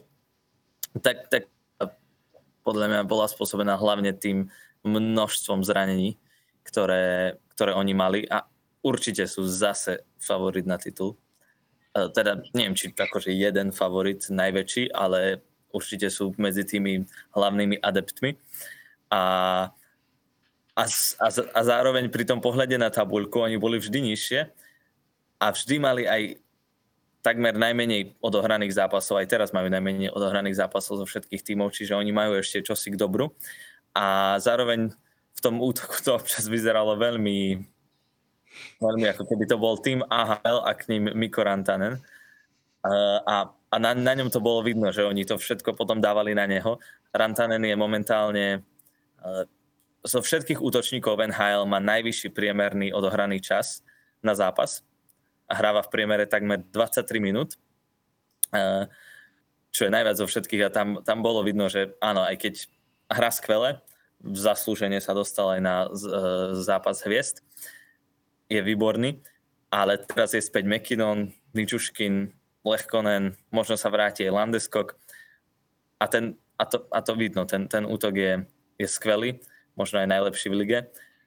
Tak, 0.99 1.31
tak 1.31 1.47
podľa 2.61 2.85
mňa 2.89 3.01
bola 3.09 3.25
spôsobená 3.25 3.77
hlavne 3.77 4.13
tým 4.13 4.49
množstvom 4.85 5.65
zranení, 5.65 6.17
ktoré, 6.65 7.37
ktoré 7.53 7.73
oni 7.73 7.93
mali 7.93 8.21
a 8.29 8.45
určite 8.81 9.25
sú 9.29 9.45
zase 9.45 10.05
favorit 10.17 10.65
na 10.65 10.77
titul. 10.77 11.17
E, 11.93 12.09
teda 12.13 12.41
neviem, 12.53 12.77
či 12.77 12.93
akože 12.93 13.33
jeden 13.33 13.73
favorit 13.73 14.25
najväčší, 14.29 14.93
ale 14.93 15.41
určite 15.73 16.09
sú 16.09 16.33
medzi 16.37 16.65
tými 16.65 17.05
hlavnými 17.33 17.81
adeptmi. 17.81 18.37
A, 19.13 19.21
a, 20.73 20.83
a, 21.21 21.27
a 21.29 21.61
zároveň 21.61 22.09
pri 22.09 22.25
tom 22.25 22.41
pohľade 22.41 22.77
na 22.77 22.89
tabuľku 22.89 23.41
oni 23.41 23.57
boli 23.61 23.77
vždy 23.77 24.13
nižšie 24.13 24.39
a 25.41 25.45
vždy 25.49 25.75
mali 25.81 26.03
aj 26.05 26.40
takmer 27.21 27.53
najmenej 27.53 28.17
odohraných 28.21 28.73
zápasov, 28.73 29.21
aj 29.21 29.29
teraz 29.29 29.49
majú 29.53 29.69
najmenej 29.69 30.09
odohraných 30.13 30.57
zápasov 30.57 31.01
zo 31.01 31.05
všetkých 31.05 31.41
tímov, 31.45 31.73
čiže 31.73 31.93
oni 31.93 32.09
majú 32.09 32.37
ešte 32.37 32.65
čosi 32.65 32.93
k 32.93 32.99
dobru. 32.99 33.33
A 33.93 34.37
zároveň 34.41 34.89
v 35.37 35.39
tom 35.39 35.61
útoku 35.61 36.01
to 36.01 36.17
občas 36.17 36.49
vyzeralo 36.49 36.97
veľmi 36.97 37.69
Veľmi 38.83 39.07
ako 39.15 39.23
keby 39.31 39.47
to 39.47 39.55
bol 39.55 39.79
tým 39.79 40.03
AHL 40.11 40.67
a 40.67 40.75
k 40.75 40.91
ním 40.91 41.07
Mikko 41.15 41.47
Rantanen. 41.47 42.03
A, 42.83 43.47
a 43.47 43.75
na, 43.79 43.95
na 43.95 44.11
ňom 44.11 44.27
to 44.27 44.43
bolo 44.43 44.59
vidno, 44.59 44.91
že 44.91 45.07
oni 45.07 45.23
to 45.23 45.39
všetko 45.39 45.71
potom 45.71 46.03
dávali 46.03 46.35
na 46.35 46.43
neho. 46.43 46.75
Rantanen 47.15 47.63
je 47.63 47.75
momentálne 47.79 48.67
zo 50.01 50.19
všetkých 50.19 50.59
útočníkov 50.59 51.21
NHL 51.31 51.69
má 51.69 51.77
najvyšší 51.77 52.33
priemerný 52.33 52.89
odohraný 52.91 53.39
čas 53.39 53.85
na 54.25 54.33
zápas 54.33 54.81
a 55.51 55.53
hráva 55.59 55.83
v 55.83 55.91
priemere 55.91 56.23
takmer 56.23 56.63
23 56.63 57.19
minút, 57.19 57.59
čo 59.71 59.81
je 59.83 59.91
najviac 59.91 60.15
zo 60.15 60.27
všetkých 60.27 60.67
a 60.67 60.69
tam, 60.71 61.03
tam 61.03 61.19
bolo 61.19 61.43
vidno, 61.43 61.67
že 61.67 61.99
áno, 61.99 62.23
aj 62.23 62.39
keď 62.39 62.53
hra 63.11 63.31
skvele, 63.35 63.69
zaslúžene 64.23 65.03
sa 65.03 65.11
dostal 65.11 65.59
aj 65.59 65.61
na 65.63 65.75
zápas 66.55 67.03
hviezd, 67.03 67.43
je 68.47 68.63
výborný, 68.63 69.19
ale 69.67 69.99
teraz 69.99 70.31
je 70.31 70.43
späť 70.43 70.67
McKinnon, 70.67 71.35
Ničuškin, 71.51 72.31
Lechkonen, 72.63 73.35
možno 73.51 73.75
sa 73.75 73.91
vráti 73.91 74.23
aj 74.23 74.35
Landeskog 74.35 74.95
a, 75.99 76.05
ten, 76.07 76.39
a, 76.55 76.63
to, 76.63 76.87
a 76.91 76.99
to 77.03 77.15
vidno, 77.17 77.43
ten, 77.43 77.67
ten 77.67 77.83
útok 77.83 78.15
je, 78.15 78.33
je 78.79 78.87
skvelý, 78.87 79.41
možno 79.75 79.99
aj 79.99 80.07
najlepší 80.11 80.47
v 80.51 80.59
lige. 80.63 80.79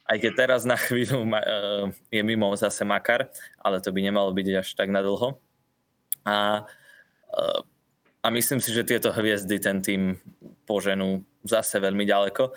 Aj 0.04 0.16
keď 0.20 0.32
teraz 0.36 0.68
na 0.68 0.76
chvíľu 0.76 1.24
uh, 1.24 1.88
je 2.12 2.20
mimo 2.20 2.52
zase 2.56 2.84
Makar, 2.84 3.32
ale 3.60 3.80
to 3.80 3.88
by 3.88 4.04
nemalo 4.04 4.32
byť 4.36 4.46
až 4.60 4.68
tak 4.76 4.92
nadlho. 4.92 5.40
A 6.28 6.68
uh, 7.32 7.60
a 8.24 8.32
myslím 8.32 8.56
si, 8.56 8.72
že 8.72 8.88
tieto 8.88 9.12
hviezdy 9.12 9.60
ten 9.60 9.84
tým 9.84 10.16
poženú 10.64 11.20
zase 11.44 11.76
veľmi 11.76 12.08
ďaleko, 12.08 12.56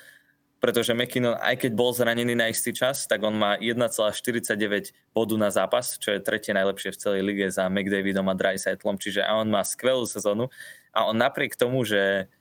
pretože 0.63 0.95
McKinnon, 0.95 1.35
aj 1.43 1.67
keď 1.67 1.71
bol 1.75 1.91
zranený 1.91 2.39
na 2.39 2.47
istý 2.47 2.71
čas, 2.71 3.03
tak 3.03 3.19
on 3.19 3.35
má 3.35 3.59
1,49 3.59 4.95
bodu 5.11 5.35
na 5.35 5.51
zápas, 5.51 5.99
čo 5.99 6.15
je 6.15 6.23
tretie 6.23 6.55
najlepšie 6.55 6.95
v 6.95 7.01
celej 7.03 7.21
lige 7.27 7.45
za 7.51 7.67
McDavidom 7.67 8.31
a 8.31 8.33
Dreisaitlom, 8.39 8.95
čiže 8.95 9.27
a 9.27 9.43
on 9.43 9.51
má 9.51 9.59
skvelú 9.67 10.07
sezónu 10.07 10.47
a 10.95 11.03
on 11.03 11.19
napriek 11.19 11.59
tomu, 11.59 11.83
že 11.83 12.31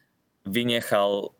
vynechal 0.46 1.34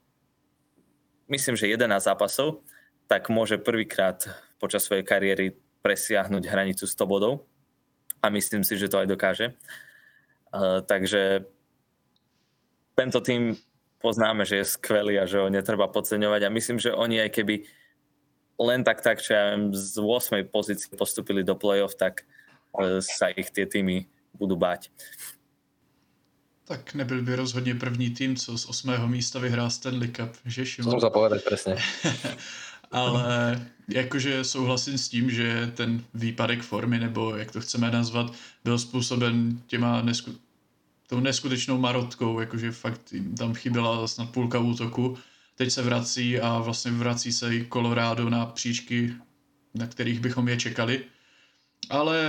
myslím, 1.30 1.54
že 1.54 1.70
11 1.70 2.02
zápasov, 2.02 2.66
tak 3.06 3.30
môže 3.30 3.58
prvýkrát 3.58 4.22
počas 4.58 4.86
svojej 4.86 5.06
kariéry 5.06 5.54
presiahnuť 5.82 6.42
hranicu 6.50 6.84
100 6.86 7.06
bodov 7.06 7.46
a 8.18 8.26
myslím 8.30 8.66
si, 8.66 8.74
že 8.74 8.90
to 8.90 8.98
aj 8.98 9.06
dokáže. 9.06 9.46
Uh, 10.50 10.82
takže 10.82 11.46
tento 12.98 13.20
tým 13.22 13.54
poznáme, 14.02 14.42
že 14.42 14.62
je 14.62 14.72
skvelý 14.74 15.22
a 15.22 15.28
že 15.28 15.38
ho 15.38 15.52
netreba 15.52 15.86
podceňovať 15.86 16.40
a 16.46 16.54
myslím, 16.54 16.78
že 16.82 16.94
oni 16.94 17.22
aj 17.22 17.30
keby 17.30 17.54
len 18.56 18.80
tak 18.82 19.04
tak, 19.04 19.20
čo 19.20 19.36
ja 19.36 19.52
viem, 19.52 19.70
z 19.70 20.00
8. 20.00 20.48
pozície 20.48 20.88
postupili 20.96 21.44
do 21.44 21.54
play-off, 21.54 21.94
tak 21.94 22.24
uh, 22.74 22.98
sa 23.04 23.30
ich 23.30 23.52
tie 23.52 23.68
týmy 23.68 24.08
budú 24.34 24.56
báť. 24.56 24.90
Tak 26.66 26.94
nebyl 26.94 27.22
by 27.22 27.36
rozhodně 27.36 27.74
první 27.74 28.10
tým, 28.10 28.36
co 28.36 28.58
z 28.58 28.66
osmého 28.66 29.08
místa 29.08 29.38
vyhrá 29.38 29.70
Stanley 29.70 30.08
Cup, 30.08 30.34
že 30.44 30.82
Som 30.82 30.98
sa 30.98 31.14
povedať 31.14 31.46
presne. 31.46 31.78
Ale 32.92 33.66
jakože 33.88 34.44
souhlasím 34.44 34.98
s 34.98 35.08
tím, 35.08 35.30
že 35.30 35.72
ten 35.74 36.04
výpadek 36.14 36.62
formy, 36.62 36.98
nebo 36.98 37.36
jak 37.36 37.52
to 37.52 37.60
chceme 37.60 37.90
nazvat, 37.90 38.32
byl 38.64 38.78
způsoben 38.78 39.60
těma 39.66 40.02
nesku, 40.02 40.34
tou 41.06 41.20
neskutečnou 41.20 41.78
marotkou, 41.78 42.40
jakože 42.40 42.72
fakt 42.72 43.14
tam 43.38 43.54
chyběla 43.54 44.08
snad 44.08 44.30
půlka 44.30 44.58
útoku. 44.58 45.18
Teď 45.54 45.70
se 45.70 45.82
vrací 45.82 46.40
a 46.40 46.58
vlastně 46.58 46.90
vrací 46.90 47.32
se 47.32 47.56
i 47.56 47.66
Colorado 47.72 48.30
na 48.30 48.46
příčky, 48.46 49.14
na 49.74 49.86
kterých 49.86 50.20
bychom 50.20 50.48
je 50.48 50.56
čekali. 50.56 51.04
Ale 51.90 52.22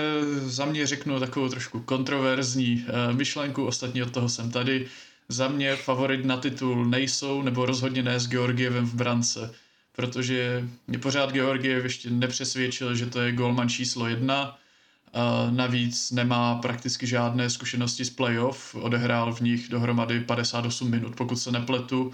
za 0.45 0.65
mě 0.65 0.87
řeknu 0.87 1.19
takovou 1.19 1.49
trošku 1.49 1.79
kontroverzní 1.79 2.85
eh, 2.87 3.13
myšlenku, 3.13 3.65
ostatně 3.65 4.03
od 4.03 4.11
toho 4.13 4.29
jsem 4.29 4.51
tady. 4.51 4.87
Za 5.29 5.47
mě 5.47 5.75
favorit 5.75 6.25
na 6.25 6.37
titul 6.37 6.85
nejsou, 6.85 7.41
nebo 7.41 7.65
rozhodně 7.65 8.03
ne 8.03 8.19
s 8.19 8.27
Georgievem 8.27 8.85
v 8.85 8.93
brance, 8.93 9.53
protože 9.97 10.69
mě 10.87 10.99
pořád 10.99 11.31
Georgiev 11.31 11.83
ještě 11.83 12.09
nepřesvědčil, 12.09 12.95
že 12.95 13.05
to 13.05 13.19
je 13.19 13.31
golman 13.31 13.69
číslo 13.69 14.07
jedna. 14.07 14.57
Navíc 15.49 16.11
nemá 16.11 16.55
prakticky 16.55 17.07
žádné 17.07 17.49
zkušenosti 17.49 18.05
z 18.05 18.09
playoff, 18.09 18.75
odehrál 18.75 19.33
v 19.33 19.41
nich 19.41 19.69
dohromady 19.69 20.19
58 20.19 20.91
minut, 20.91 21.15
pokud 21.15 21.35
se 21.35 21.51
nepletu. 21.51 22.11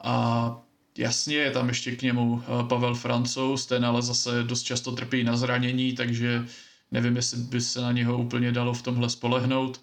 A 0.00 0.56
jasně 0.98 1.36
je 1.36 1.50
tam 1.50 1.68
ještě 1.68 1.96
k 1.96 2.02
němu 2.02 2.42
eh, 2.42 2.68
Pavel 2.68 2.94
Francouz, 2.94 3.66
ten 3.66 3.84
ale 3.84 4.02
zase 4.02 4.42
dost 4.42 4.62
často 4.62 4.92
trpí 4.92 5.24
na 5.24 5.36
zranění, 5.36 5.92
takže 5.92 6.46
nevím, 6.90 7.16
jestli 7.16 7.38
by 7.38 7.60
se 7.60 7.80
na 7.80 7.92
něho 7.92 8.18
úplně 8.18 8.52
dalo 8.52 8.74
v 8.74 8.82
tomhle 8.82 9.10
spolehnout. 9.10 9.80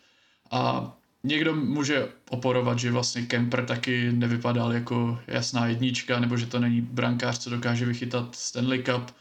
A 0.52 0.94
někdo 1.24 1.56
může 1.56 2.08
oporovat, 2.30 2.80
že 2.80 2.92
vlastně 2.92 3.22
Kemper 3.22 3.66
taky 3.66 4.12
nevypadal 4.12 4.74
jako 4.74 5.20
jasná 5.28 5.68
jednička, 5.68 6.20
nebo 6.20 6.38
že 6.38 6.46
to 6.46 6.60
není 6.60 6.82
brankář, 6.82 7.40
co 7.40 7.50
dokáže 7.50 7.86
vychytat 7.86 8.36
Stanley 8.36 8.84
Cup, 8.84 9.16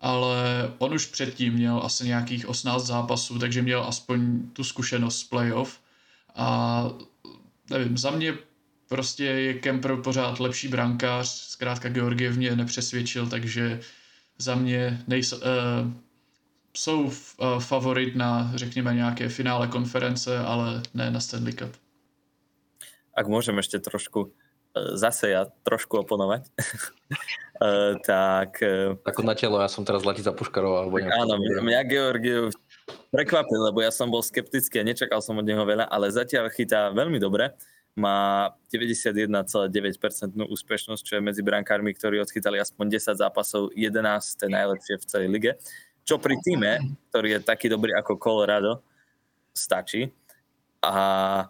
ale 0.00 0.72
on 0.78 0.94
už 0.94 1.06
předtím 1.06 1.52
měl 1.52 1.80
asi 1.84 2.06
nějakých 2.06 2.48
18 2.48 2.86
zápasů, 2.86 3.38
takže 3.38 3.62
měl 3.62 3.82
aspoň 3.82 4.40
tu 4.52 4.64
zkušenost 4.64 5.18
z 5.18 5.24
playoff. 5.24 5.80
A 6.36 6.84
nevím, 7.70 7.98
za 7.98 8.10
mě 8.10 8.34
prostě 8.88 9.24
je 9.24 9.54
Kemper 9.54 9.96
pořád 9.96 10.40
lepší 10.40 10.68
brankář, 10.68 11.28
zkrátka 11.28 11.88
Georgiev 11.88 12.36
mě 12.36 12.56
nepřesvědčil, 12.56 13.26
takže 13.26 13.80
za 14.38 14.54
mě 14.54 15.04
nejsou, 15.06 15.36
uh, 15.36 15.42
jsou 16.76 17.02
uh, 17.02 17.12
favorit 17.58 18.16
na, 18.16 18.52
řekněme, 18.54 18.94
nějaké 18.94 19.28
finále 19.28 19.66
konference, 19.66 20.38
ale 20.38 20.82
ne 20.94 21.10
na 21.10 21.20
Stanley 21.20 21.52
Cup. 21.52 21.76
Ak 23.10 23.26
môžem 23.26 23.58
ešte 23.58 23.82
trošku 23.82 24.30
zase 24.74 25.34
ja 25.34 25.50
trošku 25.66 26.06
oponovať, 26.06 26.46
tak... 28.10 28.62
Ako 29.02 29.22
na 29.26 29.34
telo, 29.34 29.58
ja 29.58 29.66
som 29.66 29.82
teraz 29.82 30.06
Latiza 30.06 30.30
Puškarov. 30.30 30.86
Alebo 30.86 31.02
áno, 31.02 31.34
mňa, 31.36 31.60
mňa 31.60 31.80
Georgiev 31.90 32.54
prekvapil, 33.10 33.60
lebo 33.70 33.82
ja 33.82 33.90
som 33.90 34.06
bol 34.10 34.22
skeptický 34.22 34.82
a 34.82 34.86
nečakal 34.86 35.18
som 35.22 35.38
od 35.38 35.46
neho 35.46 35.62
veľa, 35.62 35.90
ale 35.90 36.14
zatiaľ 36.14 36.50
chytá 36.54 36.94
veľmi 36.94 37.18
dobre. 37.18 37.50
Má 37.98 38.54
91,9% 38.70 39.74
úspešnosť, 40.38 41.02
čo 41.02 41.18
je 41.18 41.22
medzi 41.26 41.42
brankármi, 41.42 41.90
ktorí 41.90 42.22
odchytali 42.22 42.62
aspoň 42.62 42.86
10 43.02 43.18
zápasov, 43.18 43.74
11. 43.74 44.46
najlepšie 44.46 44.94
v 45.02 45.04
celej 45.10 45.28
lige 45.28 45.52
čo 46.04 46.18
pri 46.18 46.36
týme, 46.42 46.96
ktorý 47.10 47.38
je 47.38 47.40
taký 47.46 47.70
dobrý 47.70 47.94
ako 47.94 48.18
Colorado, 48.18 48.82
stačí. 49.54 50.10
A, 50.80 51.44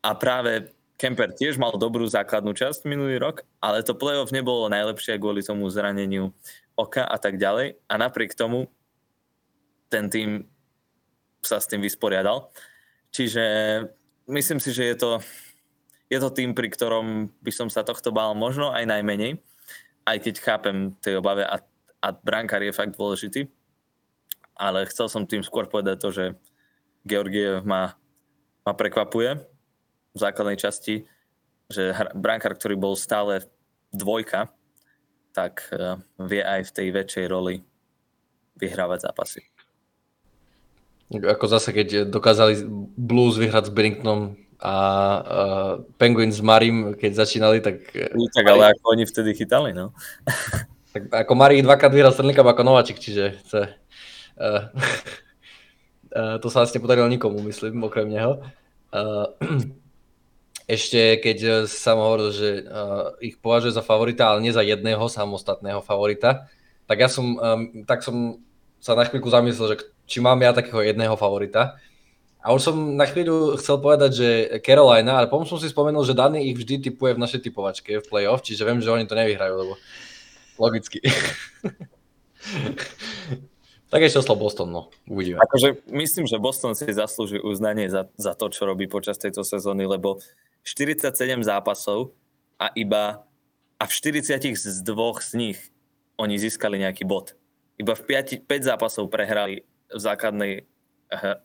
a 0.00 0.10
práve 0.16 0.72
Kemper 0.96 1.34
tiež 1.34 1.58
mal 1.58 1.74
dobrú 1.74 2.06
základnú 2.06 2.54
časť 2.54 2.86
minulý 2.86 3.18
rok, 3.18 3.42
ale 3.58 3.82
to 3.82 3.98
playoff 3.98 4.30
nebolo 4.30 4.70
najlepšie 4.70 5.18
kvôli 5.18 5.42
tomu 5.42 5.66
zraneniu 5.66 6.30
oka 6.78 7.02
a 7.02 7.18
tak 7.18 7.42
ďalej. 7.42 7.74
A 7.90 7.94
napriek 7.98 8.38
tomu 8.38 8.70
ten 9.90 10.06
tým 10.08 10.46
sa 11.42 11.58
s 11.58 11.66
tým 11.66 11.82
vysporiadal. 11.82 12.48
Čiže 13.12 13.44
myslím 14.30 14.62
si, 14.62 14.70
že 14.72 14.94
je 14.94 14.96
to, 14.96 15.10
je 16.08 16.18
to 16.22 16.30
tým, 16.30 16.54
pri 16.54 16.70
ktorom 16.70 17.28
by 17.42 17.52
som 17.52 17.68
sa 17.68 17.82
tohto 17.82 18.14
bál 18.14 18.32
možno 18.32 18.70
aj 18.70 18.88
najmenej, 18.88 19.42
aj 20.06 20.16
keď 20.22 20.34
chápem 20.40 20.76
tej 21.02 21.18
obave 21.18 21.44
a 21.44 21.60
a 22.02 22.10
brankár 22.10 22.60
je 22.66 22.74
fakt 22.74 22.98
dôležitý. 22.98 23.46
Ale 24.58 24.84
chcel 24.90 25.06
som 25.06 25.24
tým 25.24 25.46
skôr 25.46 25.70
povedať 25.70 25.96
to, 26.02 26.10
že 26.10 26.24
Georgiev 27.06 27.62
ma, 27.62 27.94
ma 28.66 28.72
prekvapuje 28.74 29.38
v 30.12 30.18
základnej 30.18 30.58
časti, 30.60 31.06
že 31.72 31.96
brankár, 32.12 32.58
ktorý 32.58 32.76
bol 32.76 32.94
stále 32.98 33.46
dvojka, 33.94 34.52
tak 35.32 35.64
uh, 35.72 35.96
vie 36.20 36.44
aj 36.44 36.68
v 36.68 36.74
tej 36.74 36.88
väčšej 36.92 37.26
roli 37.32 37.64
vyhrávať 38.60 39.08
zápasy. 39.08 39.40
Ako 41.12 41.48
zase, 41.48 41.72
keď 41.72 42.08
dokázali 42.08 42.64
Blues 42.96 43.36
vyhrať 43.36 43.68
s 43.68 43.72
Benningtonom 43.72 44.36
a 44.60 44.74
uh, 44.76 45.72
Penguins 45.96 46.40
s 46.40 46.44
Marim, 46.44 46.92
keď 46.96 47.24
začínali, 47.24 47.64
tak... 47.64 47.88
Tak 48.36 48.46
ale 48.48 48.72
ako 48.76 48.84
oni 48.96 49.04
vtedy 49.08 49.32
chytali, 49.32 49.72
no. 49.72 49.96
Tak 50.92 51.08
ako 51.08 51.32
Marí 51.32 51.64
dvakrát 51.64 51.88
vyhral 51.88 52.12
Stanley 52.12 52.36
Cup 52.36 52.44
ako 52.44 52.68
Nováčik, 52.68 53.00
čiže 53.00 53.40
chce, 53.40 53.60
uh, 54.36 54.62
uh, 56.12 56.36
to 56.44 56.52
sa 56.52 56.60
vlastne 56.60 56.84
podarilo 56.84 57.08
nikomu, 57.08 57.40
myslím, 57.48 57.80
okrem 57.88 58.12
neho. 58.12 58.44
Uh, 58.92 59.32
ešte 60.68 61.16
keď 61.24 61.64
sa 61.64 61.96
hovoril, 61.96 62.30
že 62.30 62.68
uh, 62.68 63.16
ich 63.24 63.40
považuje 63.40 63.72
za 63.72 63.80
favorita, 63.80 64.28
ale 64.28 64.44
nie 64.44 64.52
za 64.52 64.60
jedného 64.60 65.08
samostatného 65.08 65.80
favorita, 65.80 66.46
tak 66.84 67.00
ja 67.00 67.08
som, 67.08 67.40
um, 67.40 67.88
tak 67.88 68.04
som 68.04 68.44
sa 68.76 68.92
na 68.92 69.08
chvíľku 69.08 69.32
zamyslel, 69.32 69.72
že 69.72 69.76
či 70.04 70.20
mám 70.20 70.36
ja 70.44 70.52
takého 70.52 70.84
jedného 70.84 71.16
favorita. 71.16 71.80
A 72.42 72.50
už 72.50 72.60
som 72.60 72.74
na 72.98 73.06
chvíľu 73.06 73.54
chcel 73.54 73.78
povedať, 73.78 74.10
že 74.18 74.28
Carolina, 74.66 75.22
ale 75.22 75.30
potom 75.30 75.46
som 75.46 75.62
si 75.62 75.70
spomenul, 75.70 76.02
že 76.02 76.18
Dany 76.18 76.50
ich 76.50 76.58
vždy 76.58 76.90
typuje 76.90 77.14
v 77.14 77.22
našej 77.22 77.40
typovačke 77.48 78.02
v 78.02 78.08
playoff, 78.10 78.42
čiže 78.42 78.66
viem, 78.66 78.82
že 78.82 78.90
oni 78.90 79.06
to 79.06 79.14
nevyhrajú, 79.14 79.54
lebo 79.54 79.78
Logicky. 80.62 81.02
tak 83.90 84.00
ešte 84.06 84.22
oslo 84.22 84.38
Boston, 84.38 84.70
no. 84.70 84.94
Uvidíme. 85.10 85.42
Akože 85.42 85.82
myslím, 85.90 86.30
že 86.30 86.38
Boston 86.38 86.78
si 86.78 86.86
zaslúži 86.86 87.42
uznanie 87.42 87.90
za, 87.90 88.06
za 88.14 88.38
to, 88.38 88.46
čo 88.46 88.70
robí 88.70 88.86
počas 88.86 89.18
tejto 89.18 89.42
sezóny, 89.42 89.90
lebo 89.90 90.22
47 90.62 91.18
zápasov 91.42 92.14
a 92.62 92.70
iba 92.78 93.26
a 93.82 93.84
v 93.84 93.90
40 93.90 94.38
z 94.54 94.78
dvoch 94.86 95.18
z 95.18 95.34
nich 95.34 95.58
oni 96.14 96.38
získali 96.38 96.78
nejaký 96.78 97.02
bod. 97.02 97.34
Iba 97.82 97.98
v 97.98 98.06
5, 98.06 98.46
5 98.46 98.70
zápasov 98.70 99.10
prehrali 99.10 99.66
v 99.90 99.98
základnej, 99.98 100.62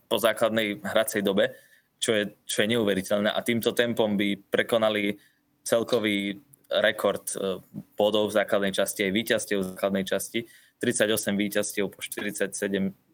po 0.06 0.22
základnej 0.22 0.78
hracej 0.86 1.26
dobe, 1.26 1.58
čo 1.98 2.14
je, 2.14 2.38
čo 2.46 2.62
je 2.62 2.78
neuveriteľné 2.78 3.34
a 3.34 3.42
týmto 3.42 3.74
tempom 3.74 4.14
by 4.14 4.38
prekonali 4.54 5.18
celkový 5.66 6.38
rekord 6.70 7.26
e, 7.36 7.64
bodov 7.96 8.32
v 8.32 8.38
základnej 8.44 8.74
časti, 8.76 9.08
aj 9.08 9.12
víťazstiev 9.16 9.58
v 9.64 9.68
základnej 9.76 10.06
časti. 10.08 10.40
38 10.78 11.34
víťazstiev 11.34 11.90
po 11.90 12.00
47 12.04 12.54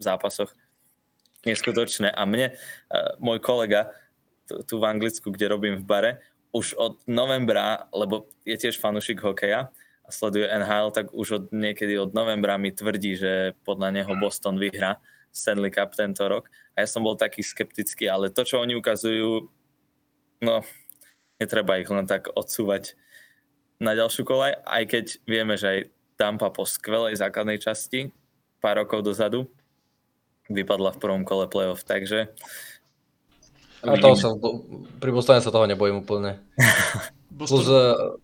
zápasoch. 0.02 0.52
Neskutočné. 1.48 2.12
A 2.12 2.24
mne, 2.26 2.54
e, 2.54 2.98
môj 3.22 3.40
kolega, 3.40 3.94
tu 4.68 4.82
v 4.82 4.86
Anglicku, 4.90 5.32
kde 5.32 5.48
robím 5.48 5.76
v 5.80 5.86
bare, 5.86 6.12
už 6.54 6.78
od 6.78 6.94
novembra, 7.10 7.90
lebo 7.90 8.30
je 8.46 8.54
tiež 8.54 8.78
fanušik 8.78 9.18
hokeja 9.26 9.74
a 10.06 10.10
sleduje 10.12 10.46
NHL, 10.46 10.94
tak 10.94 11.10
už 11.10 11.28
od 11.32 11.44
niekedy 11.50 11.98
od 11.98 12.14
novembra 12.14 12.62
mi 12.62 12.70
tvrdí, 12.70 13.18
že 13.18 13.58
podľa 13.66 13.90
neho 13.90 14.14
Boston 14.22 14.62
vyhrá 14.62 15.02
Stanley 15.34 15.74
Cup 15.74 15.98
tento 15.98 16.22
rok. 16.30 16.46
A 16.78 16.86
ja 16.86 16.88
som 16.88 17.02
bol 17.02 17.18
taký 17.18 17.42
skeptický, 17.42 18.06
ale 18.06 18.30
to, 18.30 18.46
čo 18.46 18.62
oni 18.62 18.78
ukazujú, 18.78 19.50
no, 20.46 20.62
netreba 21.42 21.82
ich 21.82 21.90
len 21.90 22.06
tak 22.06 22.30
odsúvať 22.30 22.94
na 23.80 23.94
ďalšiu 23.96 24.24
kolaj, 24.26 24.54
aj 24.66 24.84
keď 24.90 25.06
vieme, 25.26 25.56
že 25.58 25.68
aj 25.68 25.80
Tampa 26.18 26.50
po 26.54 26.66
skvelej 26.66 27.18
základnej 27.18 27.58
časti 27.58 28.14
pár 28.62 28.80
rokov 28.80 29.02
dozadu 29.02 29.50
vypadla 30.48 30.94
v 30.94 31.02
prvom 31.02 31.24
kole 31.26 31.48
playoff, 31.48 31.84
takže 31.84 32.32
a 33.84 34.00
toho 34.00 34.16
sa, 34.16 34.32
pri 35.04 35.12
Bostone 35.12 35.44
sa 35.44 35.52
toho 35.52 35.68
nebojím 35.68 36.08
úplne. 36.08 36.40
Boston, 37.40 37.60
Plus, 37.60 37.68
uh, 37.68 38.16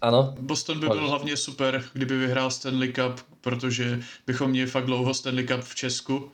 ano. 0.00 0.36
Boston 0.40 0.80
by 0.80 0.86
byl 0.86 1.08
hlavně 1.08 1.36
super, 1.36 1.84
kdyby 1.92 2.18
vyhrál 2.18 2.50
Stanley 2.50 2.92
Cup, 2.92 3.20
protože 3.40 4.00
bychom 4.26 4.50
měli 4.50 4.70
fakt 4.70 4.84
dlouho 4.84 5.14
Stanley 5.14 5.46
Cup 5.46 5.60
v 5.60 5.74
Česku, 5.74 6.32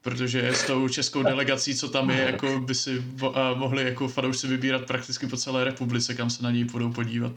protože 0.00 0.48
s 0.48 0.66
tou 0.66 0.88
českou 0.88 1.22
delegací, 1.22 1.74
co 1.74 1.88
tam 1.88 2.10
je, 2.10 2.20
jako 2.20 2.60
by 2.60 2.74
si 2.74 2.98
uh, 2.98 3.28
mohli 3.54 3.84
jako 3.84 4.08
fanoušci 4.08 4.46
vybírat 4.46 4.86
prakticky 4.86 5.26
po 5.26 5.36
celé 5.36 5.64
republice, 5.64 6.14
kam 6.14 6.30
se 6.30 6.42
na 6.42 6.50
něj 6.50 6.64
budou 6.64 6.92
podívat. 6.92 7.32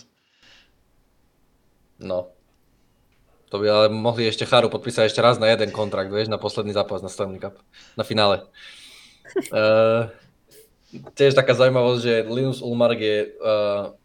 No. 2.00 2.34
To 3.48 3.64
by 3.64 3.66
ale 3.70 3.86
mohli 3.88 4.28
ešte 4.28 4.44
Charu 4.44 4.68
podpísať 4.68 5.08
ešte 5.08 5.24
raz 5.24 5.40
na 5.40 5.48
jeden 5.48 5.72
kontrakt, 5.72 6.12
vieš, 6.12 6.28
na 6.28 6.36
posledný 6.36 6.76
zápas 6.76 7.00
na 7.00 7.08
Stanley 7.08 7.40
Cup, 7.40 7.56
na 7.96 8.04
finále. 8.04 8.44
Uh, 9.50 10.12
tiež 11.18 11.32
taká 11.32 11.56
zaujímavosť, 11.56 12.02
že 12.04 12.14
Linus 12.28 12.60
Ulmark 12.60 13.00
je, 13.00 13.32
uh, 13.40 13.96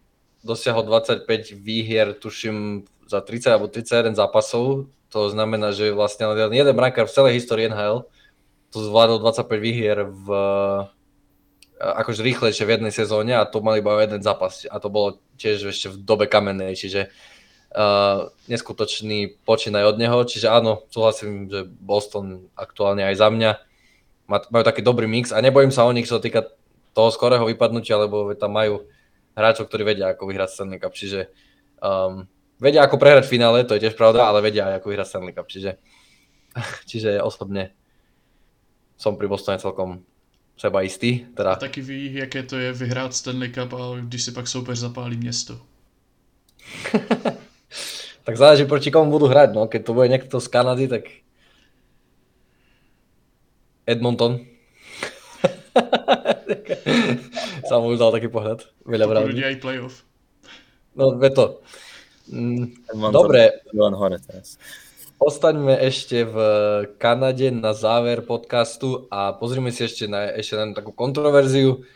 dosiahol 0.46 0.86
25 0.86 1.26
výhier, 1.58 2.14
tuším, 2.14 2.86
za 3.10 3.20
30 3.20 3.52
alebo 3.52 3.66
31 3.68 4.14
zápasov. 4.16 4.88
To 5.12 5.20
znamená, 5.28 5.76
že 5.76 5.92
vlastne 5.92 6.30
len 6.32 6.54
jeden 6.54 6.72
brankár 6.72 7.04
v 7.04 7.14
celej 7.14 7.36
histórii 7.36 7.68
NHL 7.68 8.08
to 8.72 8.80
zvládol 8.80 9.20
25 9.20 9.52
výhier 9.60 10.08
v 10.08 10.26
akože 11.82 12.22
rýchlejšie 12.22 12.64
v 12.64 12.72
jednej 12.78 12.94
sezóne 12.94 13.36
a 13.36 13.44
to 13.44 13.60
mali 13.60 13.82
iba 13.82 13.98
jeden 14.00 14.22
zápas 14.22 14.64
a 14.70 14.78
to 14.78 14.88
bolo 14.88 15.18
tiež 15.36 15.74
ešte 15.74 15.90
v 15.90 16.00
dobe 16.00 16.30
kamennej, 16.30 16.78
čiže 16.78 17.10
uh, 17.72 18.28
neskutočný 18.48 19.40
počin 19.42 19.72
aj 19.76 19.96
od 19.96 19.96
neho, 19.98 20.18
čiže 20.24 20.48
áno, 20.48 20.84
súhlasím, 20.92 21.48
že 21.48 21.64
Boston 21.66 22.48
aktuálne 22.56 23.04
aj 23.08 23.16
za 23.16 23.28
mňa 23.32 23.50
majú 24.28 24.64
taký 24.64 24.80
dobrý 24.80 25.04
mix 25.10 25.34
a 25.34 25.44
nebojím 25.44 25.74
sa 25.74 25.84
o 25.84 25.92
nich, 25.92 26.08
čo 26.08 26.16
sa 26.16 26.24
týka 26.24 26.46
toho 26.92 27.08
skorého 27.12 27.44
vypadnutia, 27.48 28.00
lebo 28.00 28.32
tam 28.36 28.56
majú 28.56 28.84
hráčov, 29.32 29.68
ktorí 29.68 29.96
vedia, 29.96 30.12
ako 30.12 30.28
vyhrať 30.28 30.48
Stanley 30.52 30.80
Cup, 30.80 30.92
čiže 30.92 31.32
um, 31.80 32.28
vedia, 32.60 32.84
ako 32.84 33.00
prehrať 33.00 33.24
v 33.28 33.32
finále, 33.32 33.64
to 33.64 33.76
je 33.76 33.88
tiež 33.88 33.96
pravda, 33.96 34.28
ale 34.28 34.44
vedia 34.44 34.68
aj, 34.68 34.80
ako 34.80 34.86
vyhrať 34.92 35.08
Stanley 35.08 35.34
Cup, 35.34 35.48
čiže, 35.48 35.70
čiže 36.90 37.10
osobne 37.24 37.72
som 39.00 39.16
pri 39.16 39.26
Bostone 39.26 39.58
celkom 39.58 40.04
seba 40.54 40.84
istý. 40.84 41.26
Teda... 41.34 41.58
A 41.58 41.64
taky 41.64 41.80
ví, 41.82 42.14
jaké 42.14 42.42
to 42.42 42.56
je 42.56 42.72
vyhrát 42.72 43.14
Stanley 43.14 43.50
Cup, 43.50 43.72
ale 43.72 44.00
když 44.00 44.22
si 44.22 44.32
pak 44.32 44.48
soupeř 44.48 44.78
zapálí 44.78 45.16
město. 45.16 45.60
tak 48.22 48.34
záleží, 48.38 48.64
proti 48.64 48.90
komu 48.90 49.10
budú 49.10 49.26
hrať, 49.26 49.50
no. 49.54 49.66
Keď 49.66 49.80
to 49.82 49.94
bude 49.94 50.08
niekto 50.10 50.38
z 50.38 50.46
Kanady, 50.46 50.86
tak 50.86 51.04
Edmonton. 53.86 54.46
Sám 57.68 57.82
už 57.88 57.98
dal 57.98 58.14
taký 58.14 58.28
pohľad. 58.30 58.62
Veľa 58.86 59.06
Pokud 59.10 59.34
aj 59.34 59.56
playoff. 59.58 60.06
No, 60.94 61.16
ve 61.18 61.30
to. 61.32 61.64
Mm, 62.30 62.72
dobre. 63.10 63.64
Hore 63.74 64.18
teraz. 64.22 64.60
Ostaňme 65.22 65.78
ešte 65.78 66.26
v 66.26 66.36
Kanade 66.98 67.54
na 67.54 67.74
záver 67.74 68.26
podcastu 68.26 69.06
a 69.06 69.30
pozrime 69.30 69.70
si 69.70 69.86
ešte 69.86 70.10
na 70.10 70.26
ešte 70.34 70.58
na 70.58 70.74
takú 70.74 70.90
kontroverziu, 70.90 71.86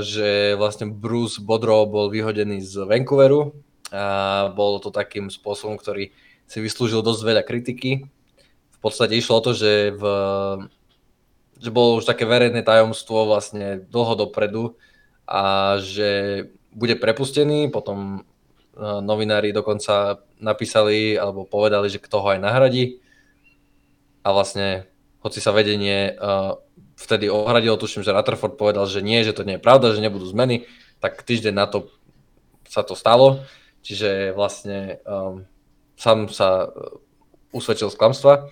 že 0.00 0.56
vlastne 0.56 0.88
Bruce 0.88 1.44
Bodro 1.44 1.84
bol 1.84 2.08
vyhodený 2.08 2.64
z 2.64 2.88
Vancouveru 2.88 3.52
a 3.92 4.48
bolo 4.52 4.80
to 4.80 4.94
takým 4.94 5.28
spôsobom, 5.28 5.76
ktorý 5.76 6.14
si 6.48 6.58
vyslúžil 6.60 7.04
dosť 7.04 7.20
veľa 7.24 7.42
kritiky. 7.44 8.08
V 8.72 8.78
podstate 8.80 9.16
išlo 9.16 9.40
o 9.40 9.44
to, 9.44 9.52
že 9.56 9.92
v 9.96 10.02
že 11.64 11.70
bolo 11.70 11.96
už 11.96 12.04
také 12.04 12.28
verejné 12.28 12.60
tajomstvo 12.60 13.24
vlastne 13.24 13.80
dlho 13.88 14.18
dopredu 14.20 14.76
a 15.24 15.76
že 15.80 16.44
bude 16.74 16.98
prepustený, 16.98 17.72
potom 17.72 18.20
e, 18.20 18.20
novinári 18.82 19.54
dokonca 19.54 20.20
napísali 20.36 21.16
alebo 21.16 21.48
povedali, 21.48 21.88
že 21.88 22.02
kto 22.02 22.20
ho 22.20 22.28
aj 22.36 22.42
nahradí. 22.42 23.00
A 24.26 24.34
vlastne 24.36 24.90
hoci 25.24 25.40
sa 25.40 25.56
vedenie 25.56 26.16
uh, 26.20 26.60
vtedy 27.00 27.32
ohradilo, 27.32 27.80
tuším, 27.80 28.04
že 28.04 28.12
Rutherford 28.12 28.60
povedal, 28.60 28.84
že 28.84 29.00
nie, 29.00 29.24
že 29.24 29.32
to 29.32 29.40
nie 29.40 29.56
je 29.56 29.64
pravda, 29.64 29.96
že 29.96 30.04
nebudú 30.04 30.28
zmeny, 30.28 30.68
tak 31.00 31.20
týždeň 31.24 31.54
na 31.56 31.64
to 31.64 31.88
sa 32.68 32.84
to 32.84 32.92
stalo, 32.92 33.40
čiže 33.84 34.32
vlastne 34.32 34.98
um, 35.04 35.44
sám 36.00 36.32
sa 36.32 36.72
usvedčil 37.54 37.92
z 37.92 37.98
klamstva 38.00 38.48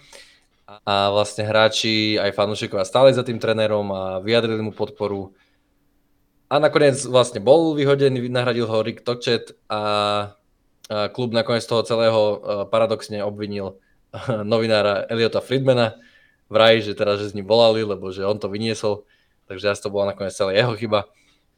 a 0.87 1.11
vlastne 1.11 1.43
hráči 1.43 2.17
aj 2.17 2.37
fanúšikovia 2.37 2.87
stáli 2.87 3.11
za 3.13 3.27
tým 3.27 3.43
trénerom 3.43 3.91
a 3.91 4.03
vyjadrili 4.23 4.63
mu 4.63 4.73
podporu. 4.73 5.35
A 6.53 6.61
nakoniec 6.61 7.01
vlastne 7.09 7.41
bol 7.41 7.73
vyhodený, 7.73 8.29
nahradil 8.29 8.69
ho 8.69 8.85
Rick 8.85 9.03
Točet 9.03 9.57
a, 9.67 10.37
klub 11.17 11.33
nakoniec 11.33 11.65
toho 11.65 11.81
celého 11.81 12.21
e, 12.21 12.37
paradoxne 12.69 13.25
obvinil 13.25 13.81
novinára 14.53 15.09
Eliota 15.09 15.41
Friedmana. 15.41 15.97
Vraj, 16.53 16.85
že 16.85 16.93
teraz, 16.93 17.25
že 17.25 17.33
s 17.33 17.37
ním 17.37 17.49
volali, 17.49 17.81
lebo 17.81 18.13
že 18.13 18.29
on 18.29 18.37
to 18.37 18.53
vyniesol, 18.53 19.09
takže 19.49 19.73
asi 19.73 19.81
to 19.81 19.89
bola 19.89 20.13
nakoniec 20.13 20.37
celé 20.37 20.61
jeho 20.61 20.77
chyba. 20.77 21.09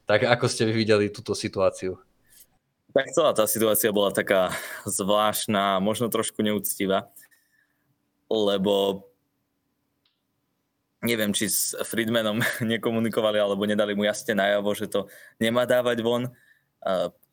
Tak 0.07 0.23
ako 0.23 0.47
ste 0.47 0.63
vy 0.63 0.73
videli 0.73 1.11
túto 1.11 1.35
situáciu? 1.35 1.99
Tak 2.95 3.11
celá 3.11 3.35
tá 3.35 3.43
situácia 3.43 3.91
bola 3.91 4.15
taká 4.15 4.55
zvláštna, 4.87 5.83
možno 5.83 6.07
trošku 6.07 6.39
neúctivá 6.39 7.11
lebo 8.29 9.05
neviem, 11.05 11.29
či 11.33 11.49
s 11.49 11.77
Friedmanom 11.85 12.41
nekomunikovali 12.61 13.37
alebo 13.37 13.65
nedali 13.65 13.93
mu 13.93 14.05
jasne 14.05 14.37
najavo, 14.37 14.73
že 14.73 14.89
to 14.89 15.05
nemá 15.37 15.69
dávať 15.69 16.01
von, 16.01 16.33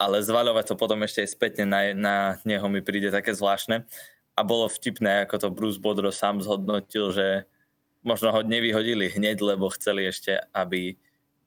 ale 0.00 0.16
zvaľovať 0.24 0.72
to 0.72 0.74
potom 0.80 1.04
ešte 1.04 1.24
aj 1.24 1.28
spätne 1.28 1.64
na, 1.68 1.80
na 1.92 2.16
neho 2.44 2.64
mi 2.68 2.80
príde 2.80 3.12
také 3.12 3.36
zvláštne. 3.36 3.84
A 4.32 4.40
bolo 4.40 4.64
vtipné, 4.64 5.28
ako 5.28 5.36
to 5.36 5.48
Bruce 5.52 5.76
Bodro 5.76 6.08
sám 6.08 6.40
zhodnotil, 6.40 7.12
že 7.12 7.44
možno 8.00 8.32
ho 8.32 8.40
nevyhodili 8.40 9.12
hneď, 9.12 9.44
lebo 9.44 9.68
chceli 9.76 10.08
ešte, 10.08 10.40
aby, 10.56 10.96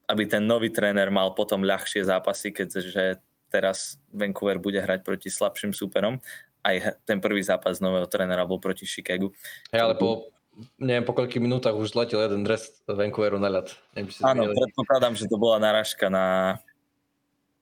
aby 0.06 0.22
ten 0.30 0.46
nový 0.46 0.70
tréner 0.70 1.10
mal 1.10 1.34
potom 1.34 1.66
ľahšie 1.66 2.06
zápasy, 2.06 2.54
keďže 2.54 3.18
teraz 3.56 3.96
Vancouver 4.12 4.60
bude 4.60 4.76
hrať 4.76 5.00
proti 5.00 5.32
slabším 5.32 5.72
súperom 5.72 6.20
aj 6.66 6.76
ten 7.06 7.22
prvý 7.22 7.42
zápas 7.46 7.78
nového 7.78 8.10
trénera 8.10 8.42
bol 8.42 8.58
proti 8.58 8.82
Chicagu. 8.82 9.30
Hej, 9.70 9.80
ale 9.86 9.94
po, 9.94 10.34
neviem 10.82 11.06
po 11.06 11.14
koľkých 11.14 11.42
minútach 11.42 11.78
už 11.78 11.94
zletil 11.94 12.18
jeden 12.18 12.42
dres 12.42 12.74
Vancouveru 12.90 13.38
na 13.38 13.62
ľad. 13.62 13.70
Neviem, 13.94 14.10
Áno, 14.26 14.50
predpokladám, 14.50 15.14
že 15.14 15.30
to 15.30 15.38
bola 15.38 15.62
narážka 15.62 16.10
na, 16.10 16.58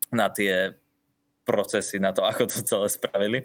na 0.08 0.32
tie 0.32 0.72
procesy, 1.44 2.00
na 2.00 2.16
to, 2.16 2.24
ako 2.30 2.48
to 2.48 2.64
celé 2.64 2.88
spravili. 2.88 3.38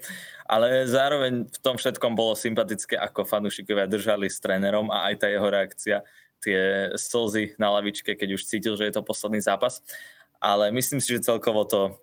Ale 0.48 0.88
zároveň 0.88 1.52
v 1.52 1.60
tom 1.60 1.76
všetkom 1.76 2.16
bolo 2.16 2.40
sympatické, 2.40 2.96
ako 2.96 3.28
fanúšikovia 3.28 3.92
držali 3.92 4.32
s 4.32 4.40
trénerom 4.40 4.88
a 4.88 5.12
aj 5.12 5.16
tá 5.20 5.28
jeho 5.28 5.48
reakcia, 5.52 5.98
tie 6.40 6.88
slzy 6.96 7.60
na 7.60 7.68
lavičke, 7.76 8.16
keď 8.16 8.40
už 8.40 8.48
cítil, 8.48 8.80
že 8.80 8.88
je 8.88 8.96
to 8.96 9.04
posledný 9.04 9.44
zápas. 9.44 9.84
Ale 10.40 10.72
myslím 10.72 11.04
si, 11.04 11.20
že 11.20 11.28
celkovo 11.28 11.68
to, 11.68 12.00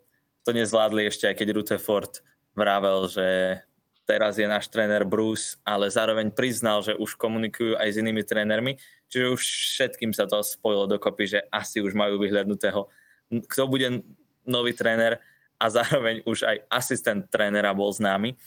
to 0.46 0.54
nezvládli 0.54 1.10
ešte, 1.10 1.26
aj 1.26 1.42
keď 1.42 1.48
Rutherford 1.58 2.22
vravel, 2.54 3.10
že 3.10 3.58
teraz 4.06 4.38
je 4.38 4.46
náš 4.46 4.70
tréner 4.70 5.02
Bruce, 5.02 5.58
ale 5.66 5.90
zároveň 5.90 6.30
priznal, 6.30 6.86
že 6.86 6.94
už 6.94 7.18
komunikujú 7.18 7.74
aj 7.74 7.88
s 7.90 7.98
inými 7.98 8.22
trénermi, 8.22 8.78
čiže 9.10 9.34
už 9.34 9.42
všetkým 9.42 10.14
sa 10.14 10.30
to 10.30 10.38
spojilo 10.46 10.86
dokopy, 10.86 11.26
že 11.26 11.42
asi 11.50 11.82
už 11.82 11.98
majú 11.98 12.22
vyhľadnutého, 12.22 12.86
kto 13.50 13.62
bude 13.66 14.06
nový 14.46 14.70
tréner 14.70 15.18
a 15.58 15.66
zároveň 15.66 16.22
už 16.22 16.46
aj 16.46 16.56
asistent 16.70 17.26
trénera 17.26 17.74
bol 17.74 17.90
známy. 17.90 18.38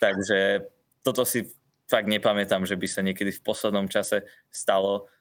Takže 0.00 0.64
toto 1.04 1.28
si 1.28 1.52
fakt 1.84 2.08
nepamätám, 2.08 2.64
že 2.64 2.80
by 2.80 2.88
sa 2.88 3.04
niekedy 3.04 3.28
v 3.28 3.44
poslednom 3.44 3.92
čase 3.92 4.24
stalo 4.48 5.12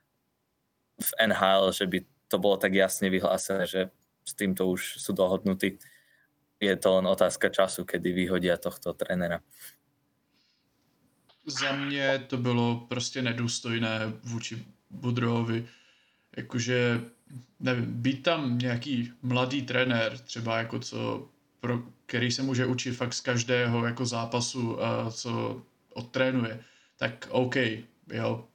v 0.95 1.11
NHL, 1.20 1.76
že 1.76 1.86
by 1.91 1.99
to 2.32 2.39
bolo 2.39 2.55
tak 2.55 2.72
jasne 2.72 3.11
vyhlásené, 3.11 3.68
že 3.68 3.91
s 4.24 4.32
týmto 4.34 4.72
už 4.72 5.03
sú 5.03 5.11
dohodnutí 5.11 5.76
je 6.60 6.76
to 6.76 6.95
len 6.95 7.08
otázka 7.08 7.49
času, 7.49 7.86
kedy 7.86 8.12
vyhodia 8.12 8.58
tohto 8.58 8.93
trenera. 8.93 9.39
Za 11.45 11.76
mě 11.76 12.26
to 12.28 12.38
bylo 12.38 12.86
prostě 12.89 13.22
nedůstojné 13.22 13.99
vůči 14.24 14.66
Budrovi. 14.89 15.68
Jakože, 16.38 17.01
nevím, 17.60 17.86
být 17.86 18.24
tam 18.24 18.58
nějaký 18.58 19.14
mladý 19.22 19.62
trenér, 19.62 20.18
třeba 20.18 20.58
jako 20.58 20.80
co, 20.80 21.30
pro, 21.60 21.84
který 22.06 22.32
se 22.32 22.43
může 22.43 22.66
učit 22.66 22.91
fakt 22.91 23.14
z 23.14 23.22
každého 23.22 23.86
jako 23.86 24.06
zápasu, 24.06 24.84
a 24.84 25.12
co 25.12 25.62
odtrénuje, 25.93 26.64
tak 26.97 27.28
OK, 27.32 27.56
jo, 28.14 28.47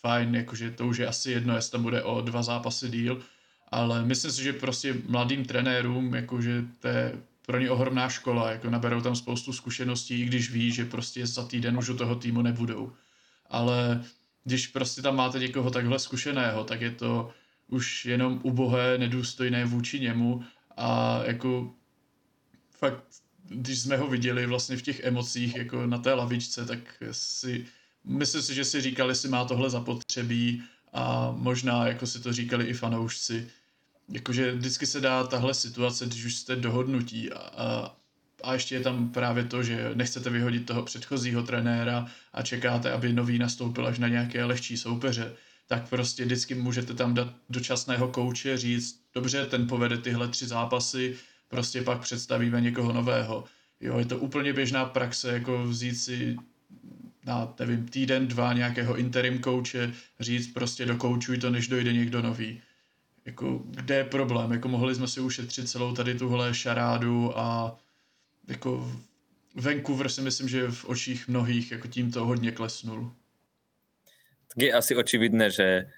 fajn, 0.00 0.34
jakože 0.34 0.70
to 0.70 0.86
už 0.86 0.98
je 0.98 1.06
asi 1.06 1.30
jedno, 1.30 1.56
jestli 1.56 1.72
tam 1.72 1.82
bude 1.82 2.02
o 2.02 2.20
dva 2.20 2.42
zápasy 2.42 2.88
díl, 2.88 3.22
ale 3.68 4.04
myslím 4.04 4.30
si, 4.32 4.42
že 4.42 4.52
prostě 4.52 4.94
mladým 5.08 5.44
trenérům, 5.44 6.14
jakože 6.14 6.64
to 6.80 6.88
je 6.88 7.22
pro 7.46 7.58
ně 7.58 7.70
ohromná 7.70 8.08
škola, 8.08 8.50
jako 8.50 8.70
naberou 8.70 9.00
tam 9.00 9.16
spoustu 9.16 9.52
zkušeností, 9.52 10.20
i 10.20 10.24
když 10.24 10.50
ví, 10.50 10.72
že 10.72 10.84
prostě 10.84 11.26
za 11.26 11.46
týden 11.46 11.78
už 11.78 11.88
u 11.88 11.96
toho 11.96 12.14
týmu 12.14 12.42
nebudou. 12.42 12.92
Ale 13.46 14.04
když 14.44 14.66
prostě 14.66 15.02
tam 15.02 15.16
máte 15.16 15.38
někoho 15.38 15.70
takhle 15.70 15.98
zkušeného, 15.98 16.64
tak 16.64 16.80
je 16.80 16.90
to 16.90 17.30
už 17.68 18.06
jenom 18.06 18.40
ubohé, 18.42 18.98
nedůstojné 18.98 19.64
vůči 19.64 20.00
němu 20.00 20.44
a 20.76 21.20
jako 21.24 21.74
fakt, 22.78 23.04
když 23.48 23.78
jsme 23.78 23.96
ho 23.96 24.08
viděli 24.08 24.46
vlastně 24.46 24.76
v 24.76 24.82
těch 24.82 25.00
emocích 25.00 25.56
jako 25.56 25.86
na 25.86 25.98
té 25.98 26.14
lavičce, 26.14 26.66
tak 26.66 26.78
si, 27.12 27.66
myslím 28.04 28.42
si, 28.42 28.54
že 28.54 28.64
si 28.64 28.80
říkali, 28.80 29.10
jestli 29.10 29.28
má 29.28 29.44
tohle 29.44 29.70
zapotřebí 29.70 30.62
a 30.92 31.34
možná 31.36 31.86
jako 31.86 32.06
si 32.06 32.20
to 32.20 32.32
říkali 32.32 32.64
i 32.64 32.72
fanoušci. 32.72 33.50
Jakože 34.08 34.52
vždycky 34.52 34.86
se 34.86 35.00
dá 35.00 35.26
tahle 35.26 35.54
situace, 35.54 36.06
když 36.06 36.24
už 36.24 36.34
jste 36.34 36.56
dohodnutí 36.56 37.32
a, 37.32 37.38
a, 37.38 37.96
a 38.42 38.52
ještě 38.52 38.74
je 38.74 38.80
tam 38.80 39.10
právě 39.10 39.44
to, 39.44 39.62
že 39.62 39.90
nechcete 39.94 40.30
vyhodit 40.30 40.66
toho 40.66 40.82
předchozího 40.82 41.42
trenéra 41.42 42.06
a 42.32 42.42
čekáte, 42.42 42.92
aby 42.92 43.12
nový 43.12 43.38
nastoupil 43.38 43.86
až 43.86 43.98
na 43.98 44.08
nějaké 44.08 44.44
lehčí 44.44 44.76
soupeře, 44.76 45.32
tak 45.66 45.88
prostě 45.88 46.24
vždycky 46.24 46.54
můžete 46.54 46.94
tam 46.94 47.14
dát 47.14 47.34
dočasného 47.50 48.08
kouče, 48.08 48.58
říct, 48.58 49.00
dobře, 49.14 49.46
ten 49.46 49.66
povede 49.68 49.98
tyhle 49.98 50.28
tři 50.28 50.46
zápasy, 50.46 51.16
prostě 51.48 51.82
pak 51.82 52.00
představíme 52.00 52.60
někoho 52.60 52.92
nového. 52.92 53.44
Jo, 53.80 53.98
je 53.98 54.04
to 54.04 54.18
úplně 54.18 54.52
běžná 54.52 54.84
praxe, 54.84 55.32
jako 55.32 55.64
vzít 55.64 55.94
si 55.94 56.36
na, 57.24 57.54
nevím, 57.58 57.88
týden, 57.88 58.28
dva 58.28 58.52
nějakého 58.52 58.96
interim 58.96 59.38
kouče, 59.38 59.92
říct 60.20 60.52
prostě 60.52 60.86
dokoučuj 60.86 61.38
to, 61.38 61.50
než 61.50 61.68
dojde 61.68 61.92
někdo 61.92 62.22
nový. 62.22 62.60
Jako, 63.24 63.62
kde 63.64 63.94
je 63.94 64.04
problém? 64.04 64.52
Jako 64.52 64.68
mohli 64.68 64.94
jsme 64.94 65.08
si 65.08 65.20
ušetřit 65.20 65.68
celou 65.68 65.94
tady 65.94 66.14
tuhle 66.14 66.54
šarádu 66.54 67.38
a 67.38 67.78
jako 68.48 68.92
Vancouver 69.54 70.08
si 70.08 70.20
myslím, 70.20 70.48
že 70.48 70.70
v 70.70 70.84
očích 70.84 71.28
mnohých 71.28 71.72
jako 71.72 71.88
tímto 71.88 72.26
hodně 72.26 72.52
klesnul. 72.52 73.12
Tak 74.48 74.62
je 74.62 74.72
asi 74.72 74.96
očividné, 74.96 75.50
že, 75.50 75.90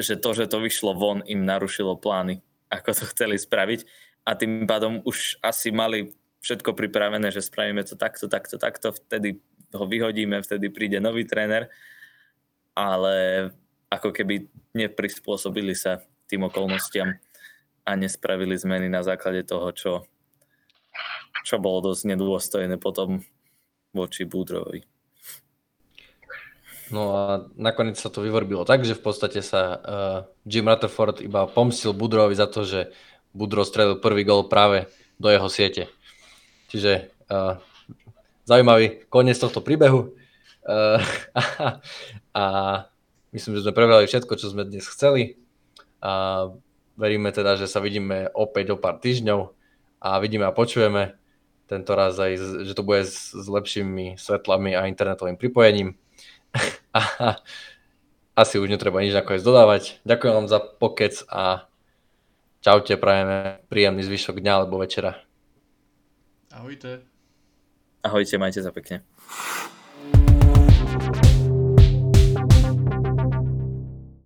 že 0.00 0.16
to, 0.16 0.34
že 0.34 0.46
to 0.46 0.60
vyšlo 0.60 0.94
von, 0.94 1.22
im 1.26 1.46
narušilo 1.46 1.96
plány, 1.96 2.42
ako 2.70 2.94
to 2.94 3.04
chceli 3.14 3.38
spraviť 3.38 3.86
a 4.26 4.34
tým 4.34 4.66
pádom 4.66 5.02
už 5.06 5.38
asi 5.42 5.70
mali 5.70 6.12
všetko 6.42 6.74
pripravené, 6.74 7.30
že 7.30 7.42
spravíme 7.42 7.82
to 7.86 7.98
takto, 7.98 8.28
takto, 8.28 8.58
takto, 8.58 8.92
vtedy 8.92 9.38
ho 9.74 9.86
vyhodíme, 9.86 10.42
vtedy 10.42 10.70
príde 10.70 11.02
nový 11.02 11.26
tréner, 11.26 11.70
ale 12.74 13.50
ako 13.90 14.10
keby 14.10 14.50
neprispôsobili 14.74 15.72
sa 15.78 16.02
tým 16.26 16.46
okolnostiam 16.46 17.14
a 17.86 17.90
nespravili 17.94 18.58
zmeny 18.58 18.90
na 18.90 19.06
základe 19.06 19.46
toho, 19.46 19.70
čo, 19.70 19.92
čo 21.46 21.62
bolo 21.62 21.92
dosť 21.92 22.02
nedôstojné 22.10 22.76
potom 22.82 23.22
voči 23.94 24.26
Budrovi. 24.26 24.82
No 26.86 27.14
a 27.18 27.22
nakoniec 27.58 27.98
sa 27.98 28.10
to 28.10 28.22
vyvorbilo 28.22 28.62
tak, 28.62 28.86
že 28.86 28.94
v 28.94 29.02
podstate 29.02 29.42
sa 29.42 29.62
uh, 29.74 30.18
Jim 30.46 30.66
Rutherford 30.66 31.18
iba 31.18 31.50
pomstil 31.50 31.90
Budrovi 31.90 32.34
za 32.38 32.46
to, 32.46 32.62
že 32.62 32.94
Budro 33.34 33.66
strelil 33.66 33.98
prvý 33.98 34.22
gol 34.22 34.46
práve 34.46 34.86
do 35.18 35.26
jeho 35.26 35.50
siete. 35.50 35.90
Čiže 36.70 37.10
uh, 37.26 37.58
zaujímavý 38.46 39.06
koniec 39.10 39.38
tohto 39.38 39.62
príbehu. 39.62 40.14
Uh, 40.62 41.02
a, 41.42 41.82
a 42.34 42.44
myslím, 43.36 43.60
že 43.60 43.68
sme 43.68 43.76
prebrali 43.76 44.08
všetko, 44.08 44.32
čo 44.40 44.48
sme 44.48 44.64
dnes 44.64 44.88
chceli. 44.88 45.36
A 46.00 46.48
veríme 46.96 47.28
teda, 47.28 47.60
že 47.60 47.68
sa 47.68 47.84
vidíme 47.84 48.32
opäť 48.32 48.72
o 48.72 48.80
pár 48.80 48.96
týždňov 48.96 49.52
a 50.00 50.08
vidíme 50.18 50.48
a 50.48 50.56
počujeme 50.56 51.20
tento 51.68 51.92
raz 51.92 52.16
aj, 52.16 52.64
že 52.64 52.72
to 52.72 52.86
bude 52.86 53.04
s, 53.04 53.34
s 53.34 53.46
lepšími 53.46 54.16
svetlami 54.16 54.72
a 54.72 54.88
internetovým 54.88 55.36
pripojením. 55.36 55.98
a 56.96 57.02
asi 58.36 58.56
už 58.56 58.72
netreba 58.72 59.02
nič 59.02 59.12
nakoniec 59.12 59.44
dodávať. 59.44 60.00
Ďakujem 60.08 60.34
vám 60.34 60.48
za 60.48 60.60
pokec 60.60 61.14
a 61.28 61.68
čaute, 62.64 62.96
prajeme 62.96 63.60
príjemný 63.68 64.06
zvyšok 64.06 64.40
dňa 64.40 64.52
alebo 64.62 64.80
večera. 64.80 65.20
Ahojte. 66.54 67.04
Ahojte, 68.00 68.38
majte 68.38 68.62
sa 68.62 68.70
pekne. 68.72 69.02